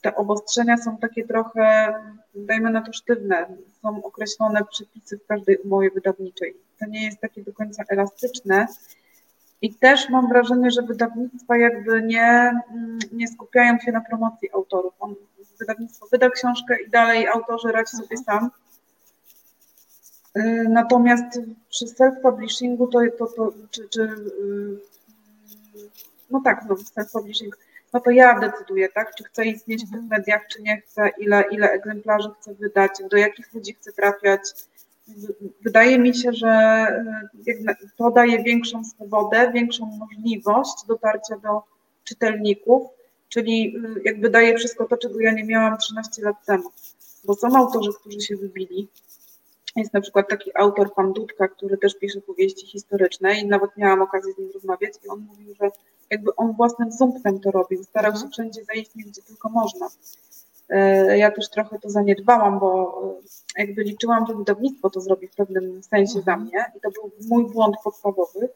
[0.02, 1.94] te obostrzenia są takie trochę,
[2.36, 3.46] dajmy na to sztywne,
[3.82, 6.56] są określone przepisy w każdej umowie wydawniczej.
[6.80, 8.68] To nie jest takie do końca elastyczne.
[9.62, 12.52] I też mam wrażenie, że wydawnictwa jakby nie,
[13.12, 14.94] nie skupiają się na promocji autorów.
[15.00, 15.16] On,
[15.62, 18.24] wydawnictwo wyda książkę i dalej autorzy radź sobie mhm.
[18.26, 18.52] sam.
[20.38, 24.80] Y, natomiast przy self-publishingu to, to, to czy, czy y,
[26.30, 27.52] no tak, no self-publishing,
[27.94, 30.20] no to ja decyduję, tak, czy chcę istnieć w tych mhm.
[30.20, 34.42] mediach, czy nie chcę, ile, ile egzemplarzy chcę wydać, do jakich ludzi chcę trafiać.
[35.62, 41.64] Wydaje mi się, że e, to daje większą swobodę, większą możliwość dotarcia do
[42.04, 42.84] czytelników,
[43.34, 46.72] czyli e, jakby daje wszystko to, czego ja nie miałam 13 lat temu.
[47.26, 48.88] Bo są autorzy, którzy się wybili.
[49.76, 54.02] Jest na przykład taki autor, pan Dudka, który też pisze powieści historyczne i nawet miałam
[54.02, 55.72] okazję z nim rozmawiać i on mówił, że
[56.10, 58.32] jakby on własnym sumptem to robił, starał się mhm.
[58.32, 59.90] wszędzie zaistnieć, gdzie tylko można.
[60.70, 63.02] E, ja też trochę to zaniedbałam, bo
[63.58, 66.42] e, jakby liczyłam, że wydawnictwo to zrobi w pewnym sensie za mhm.
[66.42, 68.50] mnie i to był mój błąd podstawowy,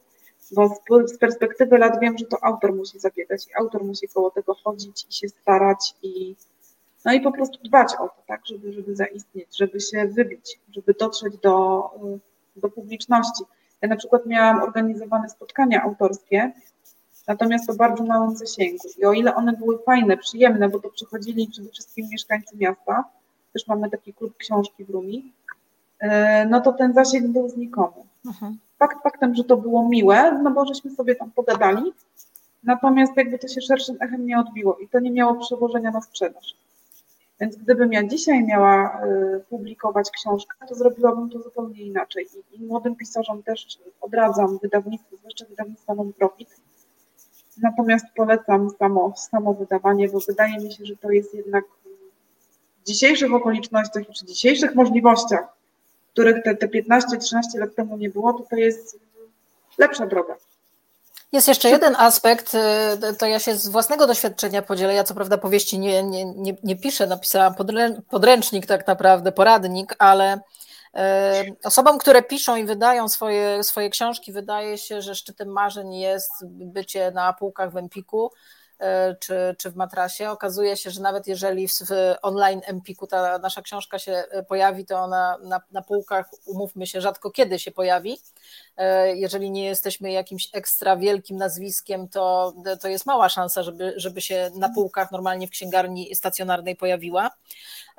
[0.51, 0.69] bo
[1.07, 5.05] z perspektywy lat wiem, że to autor musi zabiegać i autor musi koło tego chodzić
[5.09, 6.35] i się starać i
[7.05, 10.93] no i po prostu dbać o to, tak, żeby, żeby zaistnieć, żeby się wybić, żeby
[10.99, 11.85] dotrzeć do,
[12.55, 13.43] e, do publiczności.
[13.81, 16.51] Ja na przykład miałam organizowane spotkania autorskie
[17.27, 18.87] natomiast o bardzo małym zasięgu.
[18.97, 23.03] I o ile one były fajne, przyjemne, bo to przychodzili przede wszystkim mieszkańcy miasta,
[23.53, 25.33] też mamy taki klub książki w Rumi,
[25.99, 28.03] e, no to ten zasięg był znikomy.
[28.25, 28.57] Mhm.
[28.79, 31.93] Fakt faktem, że to było miłe, no bo żeśmy sobie tam pogadali,
[32.63, 36.55] natomiast jakby to się szerszym echem nie odbiło i to nie miało przełożenia na sprzedaż.
[37.39, 42.27] Więc gdybym ja dzisiaj miała e, publikować książkę, to zrobiłabym to zupełnie inaczej.
[42.51, 46.49] I, młodym pisarzom też odradzam wydawnictwo, zwłaszcza wydawnictwa non-profit,
[47.61, 51.65] Natomiast polecam samo, samo wydawanie, bo wydaje mi się, że to jest jednak
[52.81, 55.47] w dzisiejszych okolicznościach i przy dzisiejszych możliwościach,
[56.15, 58.99] których te, te 15-13 lat temu nie było, to to jest
[59.77, 60.35] lepsza droga.
[61.31, 64.93] Jest jeszcze jeden aspekt, y, to ja się z własnego doświadczenia podzielę.
[64.93, 67.55] Ja co prawda powieści nie, nie, nie, nie piszę, napisałam
[68.09, 70.39] podręcznik tak naprawdę, poradnik, ale
[71.63, 77.11] Osobom, które piszą i wydają swoje, swoje książki, wydaje się, że szczytem marzeń jest bycie
[77.11, 78.31] na półkach w Empiku
[79.19, 80.29] czy, czy w matrasie.
[80.29, 84.97] Okazuje się, że nawet jeżeli w, online Empiku ta nasza książka się e, pojawi, to
[84.99, 88.17] ona na, na półkach, umówmy się, rzadko kiedy się pojawi.
[88.77, 94.21] E, jeżeli nie jesteśmy jakimś ekstra wielkim nazwiskiem, to, to jest mała szansa, żeby, żeby
[94.21, 97.31] się na półkach normalnie w księgarni stacjonarnej pojawiła.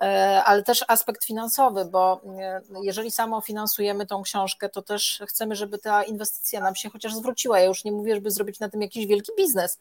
[0.00, 5.56] E, ale też aspekt finansowy, bo e, jeżeli samo finansujemy tą książkę, to też chcemy,
[5.56, 7.60] żeby ta inwestycja nam się chociaż zwróciła.
[7.60, 9.80] Ja już nie mówię, żeby zrobić na tym jakiś wielki biznes,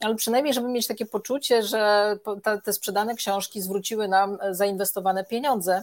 [0.00, 2.16] ale przynajmniej, żeby mieć takie poczucie, że
[2.64, 5.82] te sprzedane książki zwróciły nam zainwestowane pieniądze.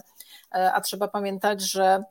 [0.50, 2.04] A trzeba pamiętać, że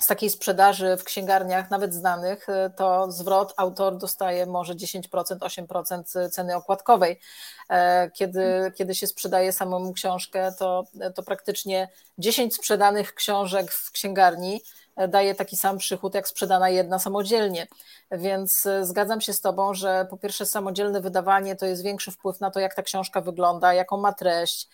[0.00, 6.30] z takiej sprzedaży w księgarniach, nawet znanych, y, to zwrot autor dostaje może 10%, 8%
[6.30, 7.20] ceny okładkowej.
[7.68, 14.62] E, kiedy, kiedy się sprzedaje samą książkę, to, to praktycznie 10 sprzedanych książek w księgarni
[14.96, 17.66] e, daje taki sam przychód, jak sprzedana jedna samodzielnie.
[18.10, 22.40] Więc y, zgadzam się z Tobą, że po pierwsze, samodzielne wydawanie to jest większy wpływ
[22.40, 24.68] na to, jak ta książka wygląda, jaką ma treść,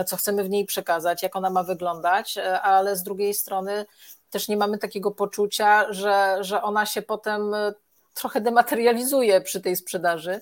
[0.00, 3.86] y, co chcemy w niej przekazać, jak ona ma wyglądać, e, ale z drugiej strony
[4.30, 7.72] też nie mamy takiego poczucia, że, że ona się potem e,
[8.14, 10.40] trochę dematerializuje przy tej sprzedaży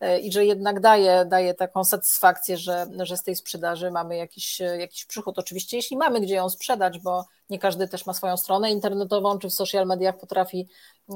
[0.00, 4.60] e, i że jednak daje, daje taką satysfakcję, że, że z tej sprzedaży mamy jakiś,
[4.60, 5.38] jakiś przychód.
[5.38, 9.48] Oczywiście, jeśli mamy gdzie ją sprzedać, bo nie każdy też ma swoją stronę internetową, czy
[9.48, 10.68] w social mediach potrafi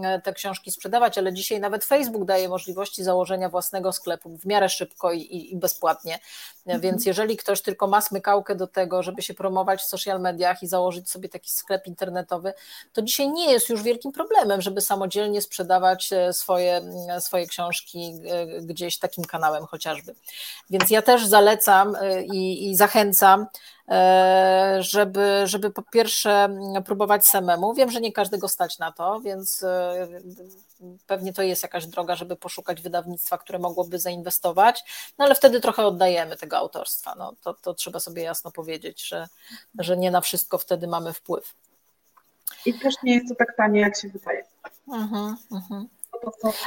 [0.02, 4.68] e, te książki sprzedawać, ale dzisiaj nawet Facebook daje możliwości założenia własnego sklepu w miarę
[4.68, 6.18] szybko i, i, bezpłatnie.
[6.66, 6.80] Mhm.
[6.80, 10.66] Więc jeżeli ktoś tylko ma smykałkę do tego, żeby się promować w social mediach i
[10.66, 12.52] założyć sobie taki sklep internetowy,
[12.92, 18.14] to dzisiaj nie jest już wielkim problemem, żeby samodzielnie sprzedawać e, swoje, e, swoje książki
[18.62, 20.14] gdzieś takim kanałem chociażby.
[20.70, 21.96] Więc ja też zalecam
[22.32, 23.46] i, i zachęcam
[23.88, 26.23] E, żeby, żeby po pierwsze
[26.84, 27.74] próbować samemu.
[27.74, 30.08] Wiem, że nie każdego stać na to, więc e,
[31.06, 34.84] pewnie to jest jakaś droga, żeby poszukać wydawnictwa, które mogłoby zainwestować,
[35.18, 37.14] no ale wtedy trochę oddajemy tego autorstwa.
[37.18, 39.28] No, to, to trzeba sobie jasno powiedzieć, że,
[39.78, 41.54] że nie na wszystko wtedy mamy wpływ.
[42.66, 44.44] I też nie jest to tak tanie, jak się wydaje.
[44.88, 45.84] Uh-huh, uh-huh.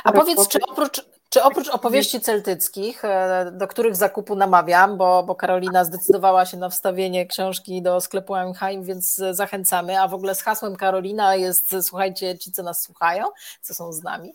[0.03, 5.35] A powiedz, czy oprócz, czy oprócz opowieści celtyckich, e, do których zakupu namawiam, bo, bo
[5.35, 10.41] Karolina zdecydowała się na wstawienie książki do sklepu Heim, więc zachęcamy, a w ogóle z
[10.41, 13.25] hasłem Karolina jest, słuchajcie, ci, co nas słuchają,
[13.61, 14.33] co są z nami,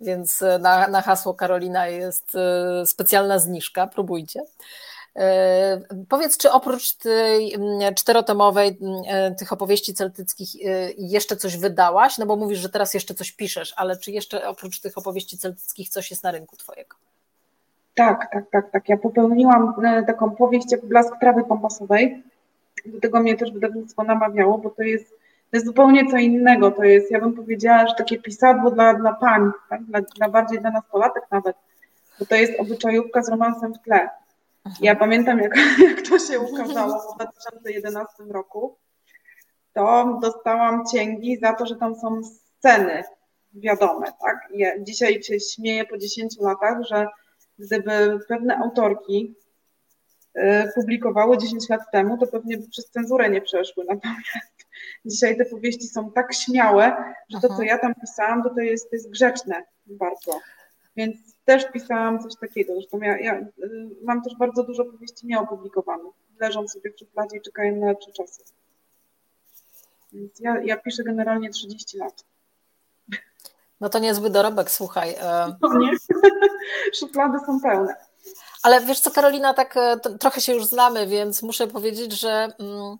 [0.00, 4.42] więc na, na hasło Karolina jest e, specjalna zniżka, próbujcie.
[5.16, 11.56] E, powiedz, czy oprócz tej mm, czterotomowej mm, e, tych opowieści celtyckich e, jeszcze coś
[11.56, 12.18] wydałaś?
[12.18, 15.88] No bo mówisz, że teraz jeszcze coś piszesz, ale czy jeszcze oprócz tych opowieści celtyckich
[15.88, 16.96] coś jest na rynku twojego?
[17.94, 18.88] Tak, tak, tak, tak.
[18.88, 19.74] Ja popełniłam
[20.06, 22.22] taką powieść jak Blask trawy pampasowej.
[22.86, 25.10] Do tego mnie też wydawnictwo namawiało, bo to jest,
[25.50, 26.70] to jest zupełnie co innego.
[26.70, 29.84] To jest, ja bym powiedziała, że takie pisadło dla, dla pań, tak?
[29.84, 31.56] dla, dla bardziej dla nastolatek nawet,
[32.20, 34.08] bo to jest obyczajówka z romansem w tle.
[34.80, 35.56] Ja pamiętam, jak,
[35.88, 38.78] jak to się ukazało w 2011 roku,
[39.72, 43.04] to dostałam cięgi za to, że tam są sceny
[43.54, 44.48] wiadome, tak?
[44.54, 47.06] Ja dzisiaj się śmieję po 10 latach, że
[47.58, 49.34] gdyby pewne autorki
[50.36, 50.42] y,
[50.74, 53.84] publikowały 10 lat temu, to pewnie by przez cenzurę nie przeszły.
[53.84, 54.66] Natomiast
[55.06, 58.90] dzisiaj te powieści są tak śmiałe, że to, co ja tam pisałam, to, to, jest,
[58.90, 60.40] to jest grzeczne bardzo.
[60.96, 62.72] Więc też pisałam coś takiego.
[62.74, 63.46] Zresztą ja, ja y,
[64.04, 66.12] mam też bardzo dużo powieści nieopublikowanych.
[66.40, 68.42] Leżą sobie w szufladzie i czekają na lepsze czasy.
[70.12, 72.24] Więc ja, ja piszę generalnie 30 lat.
[73.80, 75.14] No to niezły dorobek, słuchaj.
[75.20, 75.56] E.
[75.60, 75.90] No nie,
[77.00, 77.94] szuflady są pełne.
[78.62, 82.96] Ale wiesz co, Karolina, tak e, trochę się już znamy, więc muszę powiedzieć, że mm,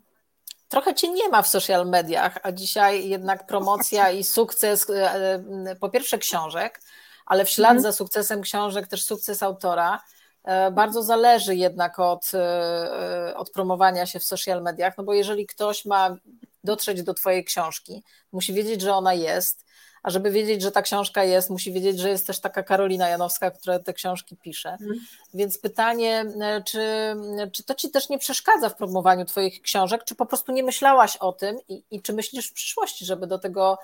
[0.69, 5.89] trochę cię nie ma w social mediach, a dzisiaj jednak promocja i sukces, e, po
[5.89, 6.81] pierwsze książek,
[7.25, 7.81] ale w ślad mhm.
[7.81, 9.99] za sukcesem książek też sukces autora
[10.43, 15.47] e, bardzo zależy jednak od, e, od promowania się w social mediach, no bo jeżeli
[15.47, 16.17] ktoś ma
[16.63, 19.65] dotrzeć do Twojej książki, musi wiedzieć, że ona jest,
[20.03, 23.51] a żeby wiedzieć, że ta książka jest, musi wiedzieć, że jest też taka Karolina Janowska,
[23.51, 24.71] która te książki pisze.
[24.71, 24.99] Mhm.
[25.33, 27.15] Więc pytanie, e, czy,
[27.51, 31.17] czy to Ci też nie przeszkadza w promowaniu Twoich książek, czy po prostu nie myślałaś
[31.17, 33.77] o tym i, i czy myślisz w przyszłości, żeby do tego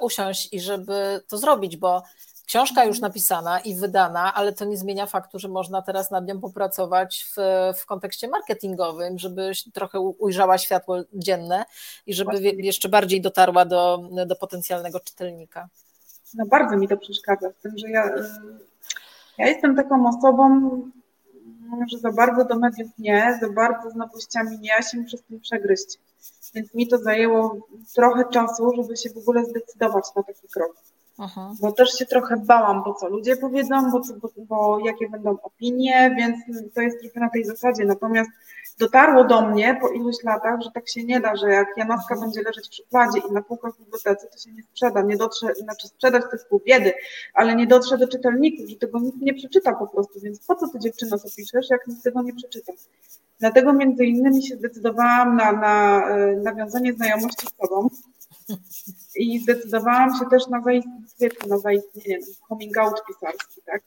[0.00, 2.02] usiąść i żeby to zrobić, bo
[2.46, 6.40] Książka już napisana i wydana, ale to nie zmienia faktu, że można teraz nad nią
[6.40, 7.40] popracować w,
[7.78, 11.64] w kontekście marketingowym, żeby trochę ujrzała światło dzienne
[12.06, 15.68] i żeby jeszcze bardziej dotarła do, do potencjalnego czytelnika.
[16.34, 18.24] No bardzo mi to przeszkadza w tym, że ja, y,
[19.38, 20.72] ja jestem taką osobą,
[21.92, 25.22] że za bardzo do mediów nie, za bardzo z nowościami nie, ja się muszę z
[25.22, 25.98] tym przegryźć.
[26.54, 30.76] Więc mi to zajęło trochę czasu, żeby się w ogóle zdecydować na taki krok.
[31.18, 31.54] Aha.
[31.60, 36.14] Bo też się trochę bałam, bo co ludzie powiedzą, bo, bo, bo jakie będą opinie,
[36.18, 36.36] więc
[36.74, 37.84] to jest trochę na tej zasadzie.
[37.84, 38.30] Natomiast
[38.78, 42.42] dotarło do mnie po iluś latach, że tak się nie da, że jak Janowska będzie
[42.42, 46.22] leżeć w szufladzie i na półkach bibliotece, to się nie sprzeda, nie dotrze, znaczy sprzedać
[46.22, 46.92] to jest pół biedy,
[47.34, 50.68] ale nie dotrze do czytelników, że tego nikt nie przeczyta po prostu, więc po co
[50.68, 52.72] ty dziewczyno co piszesz, jak nikt tego nie przeczyta.
[53.40, 57.88] Dlatego między innymi się zdecydowałam na, na e, nawiązanie znajomości z tobą
[59.14, 62.18] i zdecydowałam się też na zaistnienie, na zaistnienie,
[62.48, 63.82] coming out pisarski, tak?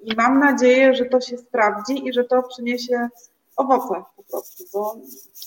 [0.00, 3.08] I mam nadzieję, że to się sprawdzi i że to przyniesie
[3.56, 4.96] owoce po prostu, bo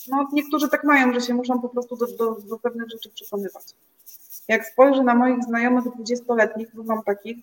[0.07, 3.63] no, niektórzy tak mają, że się muszą po prostu do, do, do pewnych rzeczy przekonywać.
[4.47, 7.37] Jak spojrzę na moich znajomych dwudziestoletnich, bo mam takich,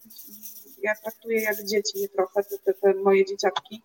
[0.83, 3.83] ja traktuję jak dzieci trochę, te, te, te moje dzieciaczki,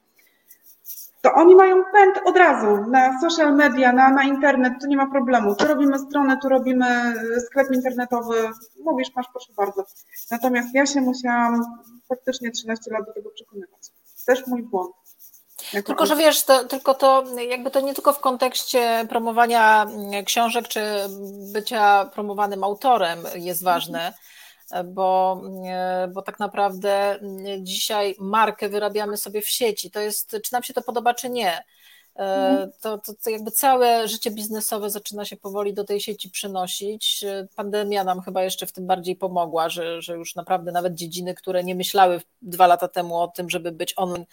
[1.24, 5.12] to oni mają pęd od razu na social media, na, na internet, tu nie ma
[5.12, 5.56] problemu.
[5.56, 7.14] Tu robimy stronę, tu robimy
[7.46, 8.50] sklep internetowy,
[8.84, 9.84] mówisz, masz, proszę bardzo.
[10.32, 11.64] Natomiast ja się musiałam
[12.10, 13.82] faktycznie 13 lat do tego przekonywać.
[14.26, 14.96] Też mój błąd.
[15.74, 19.86] Jako tylko, że wiesz, to, tylko to jakby to nie tylko w kontekście promowania
[20.26, 20.82] książek czy
[21.54, 24.14] bycia promowanym autorem jest ważne,
[24.86, 25.42] bo,
[26.14, 27.20] bo tak naprawdę
[27.60, 29.92] dzisiaj markę wyrabiamy sobie w sieci.
[29.92, 31.64] To jest, czy nam się to podoba, czy nie.
[32.16, 32.72] Mhm.
[32.82, 37.26] To, to, to, jakby całe życie biznesowe zaczyna się powoli do tej sieci przenosić.
[37.56, 41.64] Pandemia nam chyba jeszcze w tym bardziej pomogła, że, że już naprawdę nawet dziedziny, które
[41.64, 44.26] nie myślały dwa lata temu o tym, żeby być online,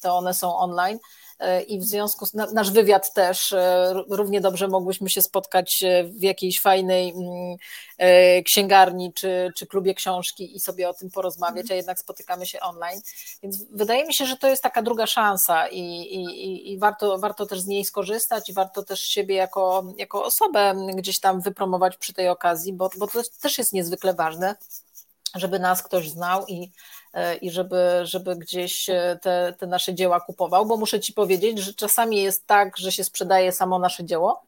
[0.00, 0.98] to one są online.
[1.38, 6.04] E, i w związku z nasz wywiad też e, równie dobrze mogłyśmy się spotkać e,
[6.04, 7.56] w jakiejś fajnej mm,
[8.44, 13.00] księgarni czy, czy klubie książki i sobie o tym porozmawiać, a jednak spotykamy się online.
[13.42, 17.46] Więc wydaje mi się, że to jest taka druga szansa i, i, i warto, warto
[17.46, 22.12] też z niej skorzystać i warto też siebie jako, jako osobę gdzieś tam wypromować przy
[22.12, 24.54] tej okazji, bo, bo to też jest niezwykle ważne,
[25.36, 26.72] żeby nas ktoś znał i
[27.16, 31.58] E, i żeby, żeby gdzieś e, te, te nasze dzieła kupował, bo muszę Ci powiedzieć,
[31.58, 34.42] że czasami jest tak, że się sprzedaje samo nasze dzieło,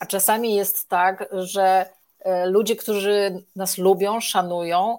[0.00, 4.98] a czasami jest tak, że e, ludzie, którzy nas lubią, szanują,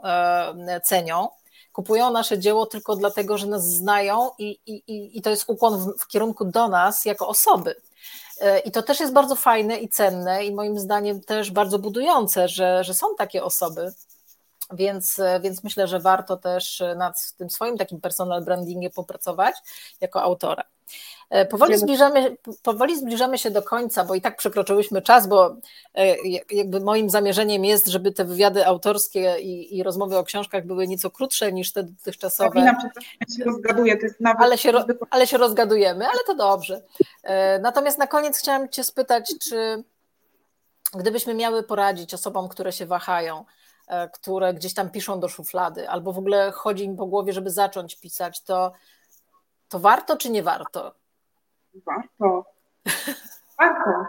[0.84, 1.28] cenią,
[1.74, 6.00] kupują nasze dzieło tylko dlatego, że nas znają i, i, i to jest ukłon w,
[6.00, 7.76] w kierunku do nas jako osoby.
[8.66, 12.84] I to też jest bardzo fajne i cenne, i moim zdaniem też bardzo budujące, że,
[12.84, 13.94] że są takie osoby,
[14.74, 19.55] więc, więc myślę, że warto też nad tym swoim takim personal brandingiem popracować
[20.01, 20.63] jako autora.
[21.30, 25.55] E, powoli zbliżamy, powoli zbliżamy się do końca, bo i tak przekroczyłyśmy czas, bo
[25.95, 26.16] e,
[26.51, 31.11] jakby moim zamierzeniem jest, żeby te wywiady autorskie i, i rozmowy o książkach były nieco
[31.11, 32.59] krótsze niż te dotychczasowe.
[32.59, 34.41] Ja się rozgaduję, to jest nawet...
[34.41, 34.72] ale, się,
[35.09, 36.82] ale się rozgadujemy, ale to dobrze.
[37.24, 39.84] E, natomiast na koniec chciałam Cię spytać, czy
[40.93, 43.45] gdybyśmy miały poradzić osobom, które się wahają,
[44.14, 48.00] które gdzieś tam piszą do szuflady, albo w ogóle chodzi im po głowie, żeby zacząć
[48.00, 48.72] pisać, to,
[49.70, 50.96] to warto czy nie warto?
[51.86, 52.46] Warto.
[53.60, 54.06] Warto.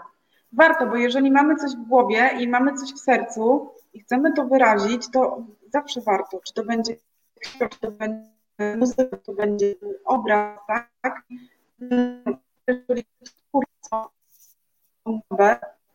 [0.51, 4.45] Warto, bo jeżeli mamy coś w głowie i mamy coś w sercu i chcemy to
[4.45, 5.41] wyrazić, to
[5.73, 6.39] zawsze warto.
[6.39, 6.95] Czy to będzie
[7.39, 8.29] książka, czy to będzie
[8.77, 9.75] muzyka, to będzie
[10.05, 11.23] obraz, tak?
[12.67, 13.05] Jeżeli
[13.91, 14.09] to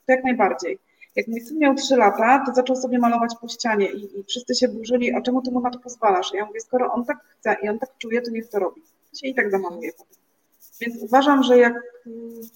[0.09, 0.79] jak najbardziej
[1.17, 4.55] jak mój syn miał 3 lata, to zaczął sobie malować po ścianie i, i wszyscy
[4.55, 6.33] się burzyli, a czemu ty mu na to pozwalasz?
[6.35, 8.83] Ja mówię, skoro on tak chce i on tak czuje, to niech to robi.
[9.21, 9.91] Się i tak zamaluje
[10.81, 11.75] Więc uważam, że jak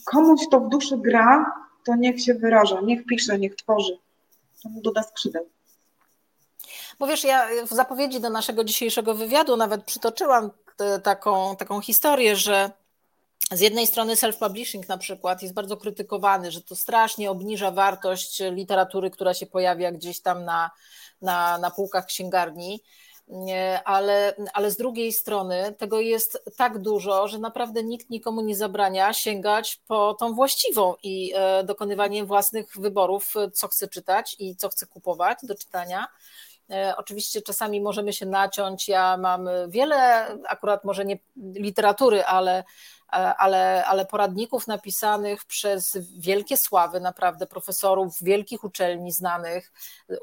[0.04, 1.52] komuś to w duszy gra,
[1.84, 3.98] to niech się wyraża, niech pisze, niech tworzy.
[4.62, 5.46] To mu doda skrzydeł.
[6.98, 10.50] Bo wiesz, ja w zapowiedzi do naszego dzisiejszego wywiadu nawet przytoczyłam
[11.02, 12.70] taką, taką historię, że
[13.52, 19.10] z jednej strony self-publishing na przykład jest bardzo krytykowany, że to strasznie obniża wartość literatury,
[19.10, 20.70] która się pojawia gdzieś tam na,
[21.22, 22.82] na, na półkach księgarni.
[23.84, 29.12] Ale, ale z drugiej strony tego jest tak dużo, że naprawdę nikt nikomu nie zabrania
[29.12, 34.86] sięgać po tą właściwą i e, dokonywanie własnych wyborów, co chce czytać i co chce
[34.86, 36.06] kupować do czytania.
[36.70, 38.88] E, oczywiście czasami możemy się naciąć.
[38.88, 42.64] Ja mam wiele, akurat może nie literatury, ale
[43.08, 49.72] ale, ale poradników napisanych przez wielkie sławy, naprawdę profesorów wielkich uczelni znanych,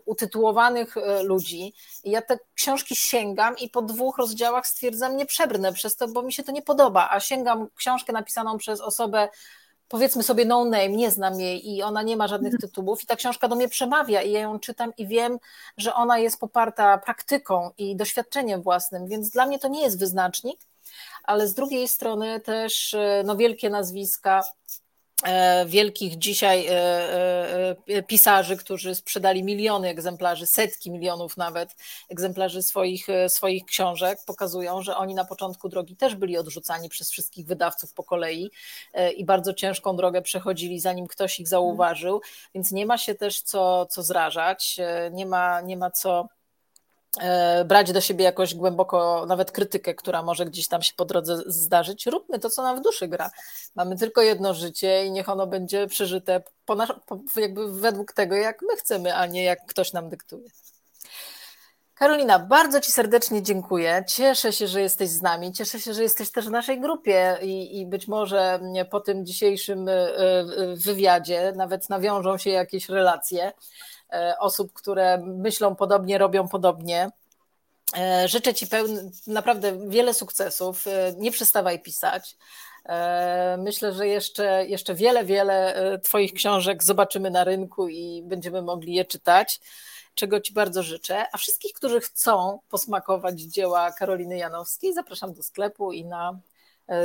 [0.06, 1.74] utytułowanych e, ludzi.
[2.04, 6.22] I ja te książki sięgam i po dwóch rozdziałach stwierdzam, nie przebrnę przez to, bo
[6.22, 9.30] mi się to nie podoba, a sięgam książkę napisaną przez osobę,
[9.88, 12.70] powiedzmy sobie no name, nie znam jej i ona nie ma żadnych mhm.
[12.70, 15.38] tytułów i ta książka do mnie przemawia i ja ją czytam i wiem,
[15.78, 20.60] że ona jest poparta praktyką i doświadczeniem własnym, więc dla mnie to nie jest wyznacznik,
[21.24, 24.44] ale z drugiej strony też e, no, wielkie nazwiska
[25.24, 31.76] E, wielkich dzisiaj e, pisarzy, którzy sprzedali miliony egzemplarzy, setki milionów nawet
[32.10, 37.46] egzemplarzy swoich, swoich książek, pokazują, że oni na początku drogi też byli odrzucani przez wszystkich
[37.46, 38.52] wydawców po kolei
[39.18, 42.22] i bardzo ciężką drogę przechodzili, zanim ktoś ich zauważył,
[42.56, 44.78] więc nie ma się też co, co zrażać,
[45.12, 46.28] nie ma, nie ma co
[47.66, 52.06] brać do siebie jakoś głęboko nawet krytykę, która może gdzieś tam się po drodze zdarzyć.
[52.06, 53.32] Róbmy to, co nam w duszy gra.
[53.76, 58.36] Mamy tylko jedno życie i niech ono będzie przeżyte po nasz, po, jakby według tego,
[58.36, 60.50] jak my chcemy, a nie jak ktoś nam dyktuje.
[61.96, 64.04] Karolina, bardzo Ci serdecznie dziękuję.
[64.08, 65.54] Cieszę się, że jesteś z nami.
[65.54, 68.60] Cieszę się, że jesteś też w naszej grupie i, i, być może
[68.90, 70.16] po tym dzisiejszym e, e,
[70.76, 73.52] wywiadzie nawet nawiążą się jakieś relacje.
[74.14, 77.10] E, osób, które myślą podobnie, robią podobnie.
[77.98, 78.68] E, życzę Ci
[79.28, 80.88] naprawdę wiele sukcesów.
[80.88, 82.38] E, nie przestawaj pisać.
[83.58, 89.06] Myślę, że jeszcze, jeszcze wiele, wiele Twoich książek zobaczymy na rynku i będziemy mogli je
[89.06, 89.60] czytać,
[90.16, 91.26] czego Ci bardzo życzę.
[91.32, 96.40] A wszystkich, którzy chcą posmakować dzieła Karoliny Janowskiej, zapraszam do sklepu i na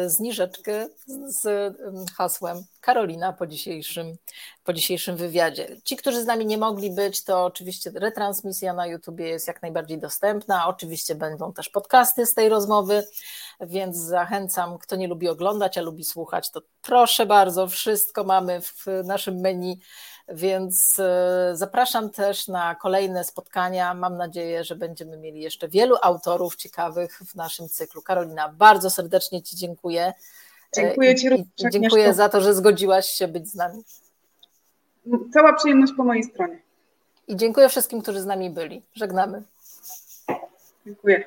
[0.07, 0.89] zniżeczkę
[1.27, 1.75] z
[2.17, 4.17] hasłem Karolina po dzisiejszym,
[4.65, 5.77] po dzisiejszym wywiadzie.
[5.85, 9.99] Ci, którzy z nami nie mogli być, to oczywiście retransmisja na YouTubie jest jak najbardziej
[9.99, 10.67] dostępna.
[10.67, 13.07] Oczywiście będą też podcasty z tej rozmowy,
[13.61, 18.87] więc zachęcam, kto nie lubi oglądać, a lubi słuchać, to proszę bardzo, wszystko mamy w
[19.05, 19.81] naszym menu
[20.29, 23.95] więc e, zapraszam też na kolejne spotkania.
[23.95, 28.03] Mam nadzieję, że będziemy mieli jeszcze wielu autorów ciekawych w naszym cyklu.
[28.03, 30.07] Karolina, bardzo serdecznie Ci dziękuję.
[30.07, 30.13] E,
[30.77, 31.73] dziękuję Ci również.
[31.73, 33.83] Dziękuję za to, że zgodziłaś się być z nami.
[35.33, 36.59] Cała przyjemność po mojej stronie.
[37.29, 38.83] I dziękuję wszystkim, którzy z nami byli.
[38.95, 39.43] Żegnamy.
[40.87, 41.25] Dziękuję.